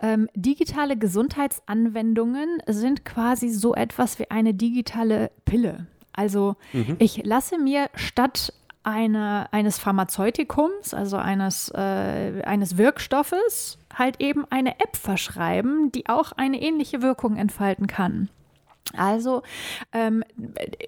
Ähm, 0.00 0.28
digitale 0.34 0.96
Gesundheitsanwendungen 0.96 2.62
sind 2.66 3.04
quasi 3.04 3.50
so 3.50 3.74
etwas 3.74 4.18
wie 4.18 4.30
eine 4.30 4.54
digitale 4.54 5.30
Pille. 5.44 5.86
Also 6.12 6.56
mhm. 6.72 6.96
ich 6.98 7.24
lasse 7.24 7.58
mir 7.58 7.90
statt 7.94 8.52
eine, 8.88 9.52
eines 9.52 9.78
Pharmazeutikums, 9.78 10.94
also 10.94 11.18
eines, 11.18 11.70
äh, 11.74 12.42
eines 12.44 12.78
Wirkstoffes, 12.78 13.78
halt 13.94 14.20
eben 14.20 14.44
eine 14.50 14.80
App 14.80 14.96
verschreiben, 14.96 15.92
die 15.92 16.08
auch 16.08 16.32
eine 16.32 16.60
ähnliche 16.60 17.02
Wirkung 17.02 17.36
entfalten 17.36 17.86
kann. 17.86 18.30
Also 18.96 19.42
ähm, 19.92 20.24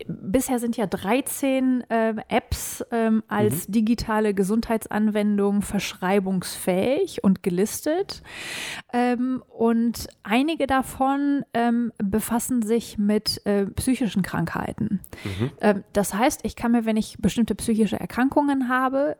bisher 0.06 0.58
sind 0.58 0.76
ja 0.76 0.86
13 0.86 1.84
äh, 1.90 2.14
Apps 2.28 2.84
ähm, 2.90 3.22
als 3.28 3.68
mhm. 3.68 3.72
digitale 3.72 4.34
Gesundheitsanwendung 4.34 5.62
verschreibungsfähig 5.62 7.22
und 7.22 7.42
gelistet. 7.42 8.22
Ähm, 8.92 9.42
und 9.48 10.08
einige 10.22 10.66
davon 10.66 11.44
ähm, 11.52 11.92
befassen 11.98 12.62
sich 12.62 12.96
mit 12.96 13.44
äh, 13.44 13.66
psychischen 13.66 14.22
Krankheiten. 14.22 15.00
Mhm. 15.24 15.50
Ähm, 15.60 15.84
das 15.92 16.14
heißt, 16.14 16.40
ich 16.44 16.56
kann 16.56 16.72
mir, 16.72 16.86
wenn 16.86 16.96
ich 16.96 17.18
bestimmte 17.18 17.54
psychische 17.54 18.00
Erkrankungen 18.00 18.68
habe, 18.68 19.16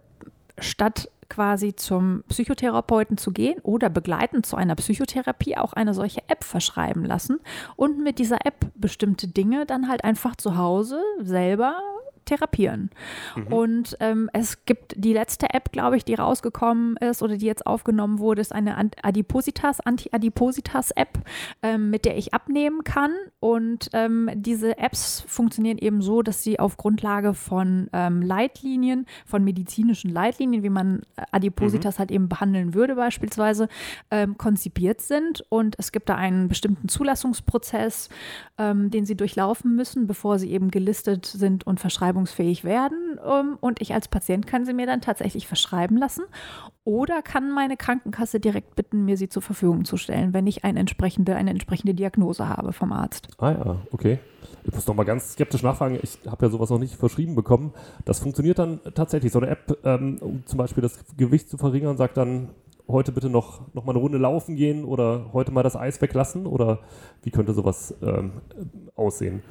statt 0.59 1.11
quasi 1.31 1.75
zum 1.75 2.23
Psychotherapeuten 2.29 3.17
zu 3.17 3.31
gehen 3.33 3.59
oder 3.63 3.89
begleitend 3.89 4.45
zu 4.45 4.57
einer 4.57 4.75
Psychotherapie 4.75 5.57
auch 5.57 5.73
eine 5.73 5.95
solche 5.95 6.21
App 6.29 6.45
verschreiben 6.45 7.05
lassen 7.05 7.39
und 7.77 8.03
mit 8.03 8.19
dieser 8.19 8.45
App 8.45 8.67
bestimmte 8.75 9.29
Dinge 9.29 9.65
dann 9.65 9.89
halt 9.89 10.05
einfach 10.05 10.37
zu 10.37 10.59
Hause 10.59 11.01
selber 11.21 11.79
therapieren. 12.31 12.91
Mhm. 13.35 13.47
Und 13.49 13.97
ähm, 14.01 14.31
es 14.33 14.65
gibt 14.65 14.95
die 14.97 15.13
letzte 15.13 15.53
App, 15.53 15.73
glaube 15.73 15.97
ich, 15.97 16.05
die 16.05 16.15
rausgekommen 16.15 16.97
ist 16.97 17.23
oder 17.23 17.37
die 17.37 17.47
jetzt 17.47 17.67
aufgenommen 17.67 18.19
wurde, 18.19 18.41
ist 18.41 18.53
eine 18.53 18.77
Adipositas, 19.03 19.81
Anti-Adipositas-App, 19.81 21.19
ähm, 21.63 21.91
mit 21.91 22.05
der 22.05 22.17
ich 22.17 22.33
abnehmen 22.33 22.85
kann. 22.85 23.13
Und 23.41 23.91
ähm, 23.93 24.31
diese 24.35 24.79
Apps 24.79 25.25
funktionieren 25.27 25.79
eben 25.79 26.03
so, 26.03 26.23
dass 26.23 26.43
sie 26.43 26.61
auf 26.61 26.77
Grundlage 26.77 27.35
von 27.35 27.89
ähm, 27.93 28.23
Leitlinien, 28.23 29.07
von 29.27 29.43
medizinischen 29.43 30.11
Leitlinien, 30.11 30.63
wie 30.63 30.71
man 30.71 31.03
Adipositas 31.33 31.97
mhm. 31.97 31.99
halt 31.99 32.11
eben 32.13 32.29
behandeln 32.29 32.75
würde, 32.75 32.95
beispielsweise, 32.95 33.69
ähm, 34.11 34.39
konzipiert 34.39 35.01
sind. 35.01 35.45
Und 35.49 35.75
es 35.79 35.91
gibt 35.91 36.09
da 36.09 36.15
einen 36.15 36.49
bestimmten 36.49 36.89
Zulassungsprozess, 36.89 38.09
ähm, 38.59 38.91
den 38.91 39.05
sie 39.05 39.17
durchlaufen 39.17 39.75
müssen, 39.75 40.07
bevor 40.07 40.39
sie 40.39 40.51
eben 40.51 40.71
gelistet 40.71 41.27
sind 41.27 41.67
und 41.67 41.81
Verschreibungen 41.81 42.20
handlungsfähig 42.21 42.65
werden 42.65 43.19
ähm, 43.25 43.57
und 43.61 43.81
ich 43.81 43.95
als 43.95 44.09
Patient 44.09 44.47
kann 44.47 44.65
sie 44.65 44.75
mir 44.75 44.87
dann 44.87 45.01
tatsächlich 45.01 45.47
verschreiben 45.47 45.97
lassen 45.97 46.23
oder 46.85 47.23
kann 47.23 47.53
meine 47.53 47.77
Krankenkasse 47.77 48.41
direkt 48.41 48.77
bitten, 48.77 49.05
mir 49.05 49.17
sie 49.17 49.29
zur 49.29 49.43
Verfügung 49.43 49.85
zu 49.85 49.97
stellen, 49.97 50.35
wenn 50.35 50.47
ich 50.47 50.65
eine 50.65 50.81
entsprechende, 50.81 51.37
eine 51.37 51.51
entsprechende 51.51 51.95
Diagnose 51.95 52.49
habe 52.49 52.73
vom 52.73 52.93
Arzt. 52.93 53.29
Ah 53.39 53.53
ja, 53.53 53.77
okay. 53.93 54.19
Ich 54.65 54.75
muss 54.75 54.87
noch 54.87 54.95
mal 54.95 55.05
ganz 55.05 55.33
skeptisch 55.33 55.63
nachfragen. 55.63 55.99
Ich 56.03 56.19
habe 56.27 56.47
ja 56.47 56.51
sowas 56.51 56.71
noch 56.71 56.79
nicht 56.79 56.95
verschrieben 56.95 57.35
bekommen. 57.35 57.73
Das 58.05 58.19
funktioniert 58.21 58.59
dann 58.59 58.81
tatsächlich. 58.95 59.33
So 59.33 59.41
eine 59.41 59.49
App, 59.49 59.79
ähm, 59.85 60.19
um 60.21 60.45
zum 60.47 60.59
Beispiel 60.59 60.83
das 60.83 60.99
Gewicht 61.17 61.49
zu 61.49 61.57
verringern, 61.57 61.97
sagt 61.97 62.17
dann, 62.17 62.51
heute 62.91 63.13
bitte 63.13 63.29
noch, 63.29 63.73
noch 63.75 63.85
mal 63.85 63.93
eine 63.93 64.01
Runde 64.01 64.19
laufen 64.19 64.57
gehen 64.57 64.85
oder 64.85 65.31
heute 65.33 65.53
mal 65.53 65.63
das 65.63 65.77
Eis 65.77 66.01
weglassen? 66.01 66.47
Oder 66.47 66.81
wie 67.23 67.31
könnte 67.31 67.53
sowas 67.53 67.95
ähm, 68.03 68.33
aussehen? 68.95 69.43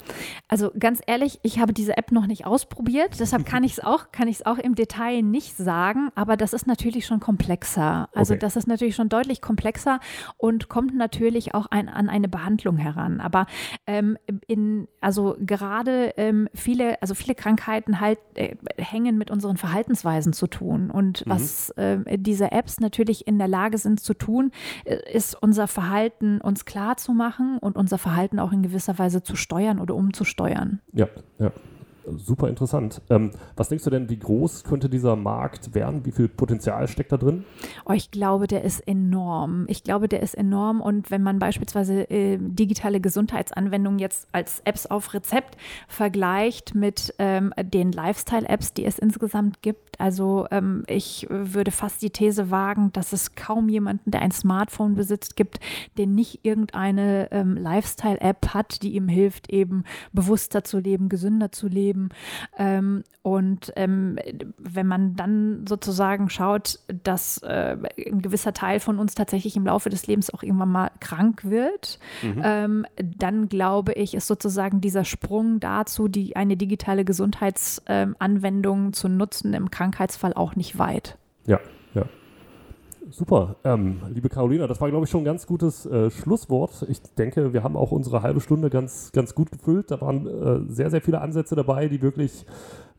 Also 0.47 0.71
ganz 0.77 1.01
ehrlich, 1.05 1.39
ich 1.43 1.59
habe 1.59 1.73
diese 1.73 1.97
App 1.97 2.11
noch 2.11 2.27
nicht 2.27 2.45
ausprobiert, 2.45 3.19
deshalb 3.19 3.45
kann 3.45 3.63
ich 3.63 3.73
es 3.73 3.79
auch, 3.83 4.05
auch 4.45 4.57
im 4.57 4.75
Detail 4.75 5.21
nicht 5.21 5.55
sagen, 5.57 6.09
aber 6.15 6.37
das 6.37 6.53
ist 6.53 6.67
natürlich 6.67 7.05
schon 7.05 7.19
komplexer. 7.19 8.09
Also 8.13 8.33
okay. 8.33 8.39
das 8.39 8.55
ist 8.55 8.67
natürlich 8.67 8.95
schon 8.95 9.09
deutlich 9.09 9.41
komplexer 9.41 9.99
und 10.37 10.69
kommt 10.69 10.95
natürlich 10.95 11.53
auch 11.53 11.67
ein, 11.67 11.89
an 11.89 12.09
eine 12.09 12.27
Behandlung 12.27 12.77
heran. 12.77 13.19
Aber 13.21 13.45
ähm, 13.87 14.17
in, 14.47 14.87
also 15.01 15.35
gerade 15.39 16.13
ähm, 16.17 16.49
viele, 16.53 17.01
also 17.01 17.13
viele 17.13 17.35
Krankheiten 17.35 17.99
halt 17.99 18.19
äh, 18.35 18.55
hängen 18.77 19.17
mit 19.17 19.31
unseren 19.31 19.57
Verhaltensweisen 19.57 20.33
zu 20.33 20.47
tun. 20.47 20.91
Und 20.91 21.25
mhm. 21.25 21.29
was 21.29 21.69
äh, 21.71 22.17
diese 22.17 22.51
Apps 22.51 22.79
natürlich 22.79 23.27
in 23.29 23.37
der 23.37 23.47
Lage 23.47 23.77
sind 23.77 24.01
zu 24.01 24.13
tun, 24.13 24.51
äh, 24.83 24.97
ist 25.13 25.41
unser 25.41 25.67
Verhalten 25.67 26.41
uns 26.41 26.65
klar 26.65 26.97
zu 26.97 27.13
machen 27.13 27.57
und 27.59 27.77
unser 27.77 27.97
Verhalten 27.97 28.39
auch 28.39 28.51
in 28.51 28.63
gewisser 28.63 28.99
Weise 28.99 29.23
zu 29.23 29.35
steuern 29.35 29.79
oder 29.79 29.95
umzusteuern. 29.95 30.81
Ja, 30.91 31.07
ja 31.37 31.51
super 32.17 32.47
interessant. 32.47 33.01
Ähm, 33.09 33.31
was 33.55 33.69
denkst 33.69 33.83
du 33.83 33.89
denn, 33.89 34.09
wie 34.09 34.17
groß 34.17 34.63
könnte 34.63 34.89
dieser 34.89 35.15
Markt 35.15 35.75
werden? 35.75 36.05
Wie 36.05 36.11
viel 36.11 36.27
Potenzial 36.27 36.87
steckt 36.87 37.11
da 37.11 37.17
drin? 37.17 37.45
Oh, 37.85 37.93
ich 37.93 38.11
glaube, 38.11 38.47
der 38.47 38.63
ist 38.63 38.79
enorm. 38.87 39.65
Ich 39.67 39.83
glaube, 39.83 40.07
der 40.07 40.21
ist 40.21 40.35
enorm. 40.35 40.81
Und 40.81 41.11
wenn 41.11 41.21
man 41.21 41.39
beispielsweise 41.39 42.09
äh, 42.09 42.37
digitale 42.39 42.99
Gesundheitsanwendungen 42.99 43.99
jetzt 43.99 44.27
als 44.31 44.61
Apps 44.65 44.85
auf 44.85 45.13
Rezept 45.13 45.57
vergleicht 45.87 46.75
mit 46.75 47.13
ähm, 47.19 47.53
den 47.61 47.91
Lifestyle-Apps, 47.91 48.73
die 48.73 48.85
es 48.85 48.99
insgesamt 48.99 49.61
gibt, 49.61 49.99
also 49.99 50.47
ähm, 50.51 50.83
ich 50.87 51.27
würde 51.29 51.71
fast 51.71 52.01
die 52.01 52.09
These 52.09 52.49
wagen, 52.49 52.91
dass 52.93 53.13
es 53.13 53.35
kaum 53.35 53.69
jemanden, 53.69 54.11
der 54.11 54.21
ein 54.21 54.31
Smartphone 54.31 54.95
besitzt, 54.95 55.35
gibt, 55.35 55.59
der 55.97 56.07
nicht 56.07 56.39
irgendeine 56.43 57.31
ähm, 57.31 57.55
Lifestyle-App 57.55 58.53
hat, 58.53 58.81
die 58.81 58.95
ihm 58.95 59.07
hilft, 59.07 59.49
eben 59.49 59.83
bewusster 60.13 60.63
zu 60.63 60.79
leben, 60.79 61.09
gesünder 61.09 61.51
zu 61.51 61.67
leben 61.67 61.98
Leben. 61.99 62.09
Ähm, 62.57 63.03
und 63.21 63.73
ähm, 63.75 64.17
wenn 64.57 64.87
man 64.87 65.15
dann 65.15 65.65
sozusagen 65.67 66.29
schaut, 66.29 66.79
dass 67.03 67.39
äh, 67.43 67.77
ein 68.07 68.21
gewisser 68.21 68.53
Teil 68.53 68.79
von 68.79 68.97
uns 68.97 69.13
tatsächlich 69.15 69.55
im 69.55 69.65
Laufe 69.65 69.89
des 69.89 70.07
Lebens 70.07 70.33
auch 70.33 70.41
irgendwann 70.41 70.71
mal 70.71 70.91
krank 70.99 71.43
wird, 71.43 71.99
mhm. 72.21 72.41
ähm, 72.43 72.85
dann 72.97 73.49
glaube 73.49 73.93
ich, 73.93 74.13
ist 74.13 74.27
sozusagen 74.27 74.81
dieser 74.81 75.05
Sprung 75.05 75.59
dazu, 75.59 76.07
die 76.07 76.35
eine 76.35 76.57
digitale 76.57 77.05
Gesundheitsanwendung 77.05 78.93
zu 78.93 79.09
nutzen 79.09 79.53
im 79.53 79.69
Krankheitsfall 79.69 80.33
auch 80.33 80.55
nicht 80.55 80.79
weit. 80.79 81.17
Ja, 81.45 81.59
ja. 81.93 82.05
Super. 83.11 83.55
Ähm, 83.63 84.01
liebe 84.09 84.29
Carolina, 84.29 84.67
das 84.67 84.79
war, 84.81 84.89
glaube 84.89 85.05
ich, 85.05 85.09
schon 85.09 85.21
ein 85.21 85.25
ganz 85.25 85.47
gutes 85.47 85.85
äh, 85.85 86.11
Schlusswort. 86.11 86.85
Ich 86.89 87.01
denke, 87.17 87.53
wir 87.53 87.63
haben 87.63 87.75
auch 87.75 87.91
unsere 87.91 88.21
halbe 88.21 88.41
Stunde 88.41 88.69
ganz, 88.69 89.11
ganz 89.11 89.33
gut 89.33 89.51
gefüllt. 89.51 89.91
Da 89.91 90.01
waren 90.01 90.27
äh, 90.27 90.71
sehr, 90.71 90.89
sehr 90.89 91.01
viele 91.01 91.21
Ansätze 91.21 91.55
dabei, 91.55 91.87
die 91.87 92.01
wirklich 92.01 92.45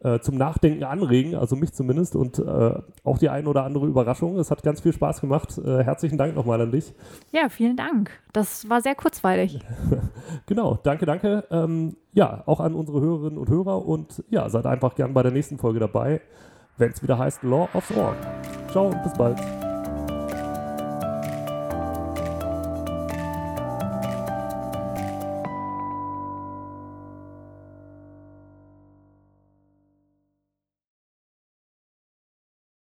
äh, 0.02 0.18
zum 0.20 0.36
Nachdenken 0.36 0.84
anregen, 0.84 1.34
also 1.34 1.56
mich 1.56 1.72
zumindest, 1.72 2.16
und 2.16 2.38
äh, 2.38 2.74
auch 3.04 3.18
die 3.18 3.28
ein 3.28 3.46
oder 3.46 3.64
andere 3.64 3.86
Überraschung. 3.86 4.38
Es 4.38 4.50
hat 4.50 4.62
ganz 4.62 4.80
viel 4.80 4.92
Spaß 4.92 5.20
gemacht. 5.20 5.58
Äh, 5.58 5.84
herzlichen 5.84 6.18
Dank 6.18 6.34
nochmal 6.34 6.60
an 6.60 6.72
dich. 6.72 6.94
Ja, 7.32 7.48
vielen 7.48 7.76
Dank. 7.76 8.10
Das 8.32 8.68
war 8.68 8.80
sehr 8.80 8.94
kurzweilig. 8.94 9.60
genau, 10.46 10.78
danke, 10.82 11.06
danke. 11.06 11.44
Ähm, 11.50 11.96
ja, 12.12 12.42
auch 12.46 12.60
an 12.60 12.74
unsere 12.74 13.00
Hörerinnen 13.00 13.38
und 13.38 13.48
Hörer 13.48 13.86
und 13.86 14.24
ja, 14.30 14.48
seid 14.48 14.66
einfach 14.66 14.94
gern 14.94 15.14
bei 15.14 15.22
der 15.22 15.32
nächsten 15.32 15.58
Folge 15.58 15.78
dabei, 15.78 16.20
wenn 16.78 16.90
es 16.90 17.02
wieder 17.02 17.18
heißt 17.18 17.42
Law 17.42 17.68
of 17.74 17.96
Org. 17.96 18.16
Ciao 18.70 18.88
und 18.88 19.02
bis 19.02 19.12
bald. 19.12 19.38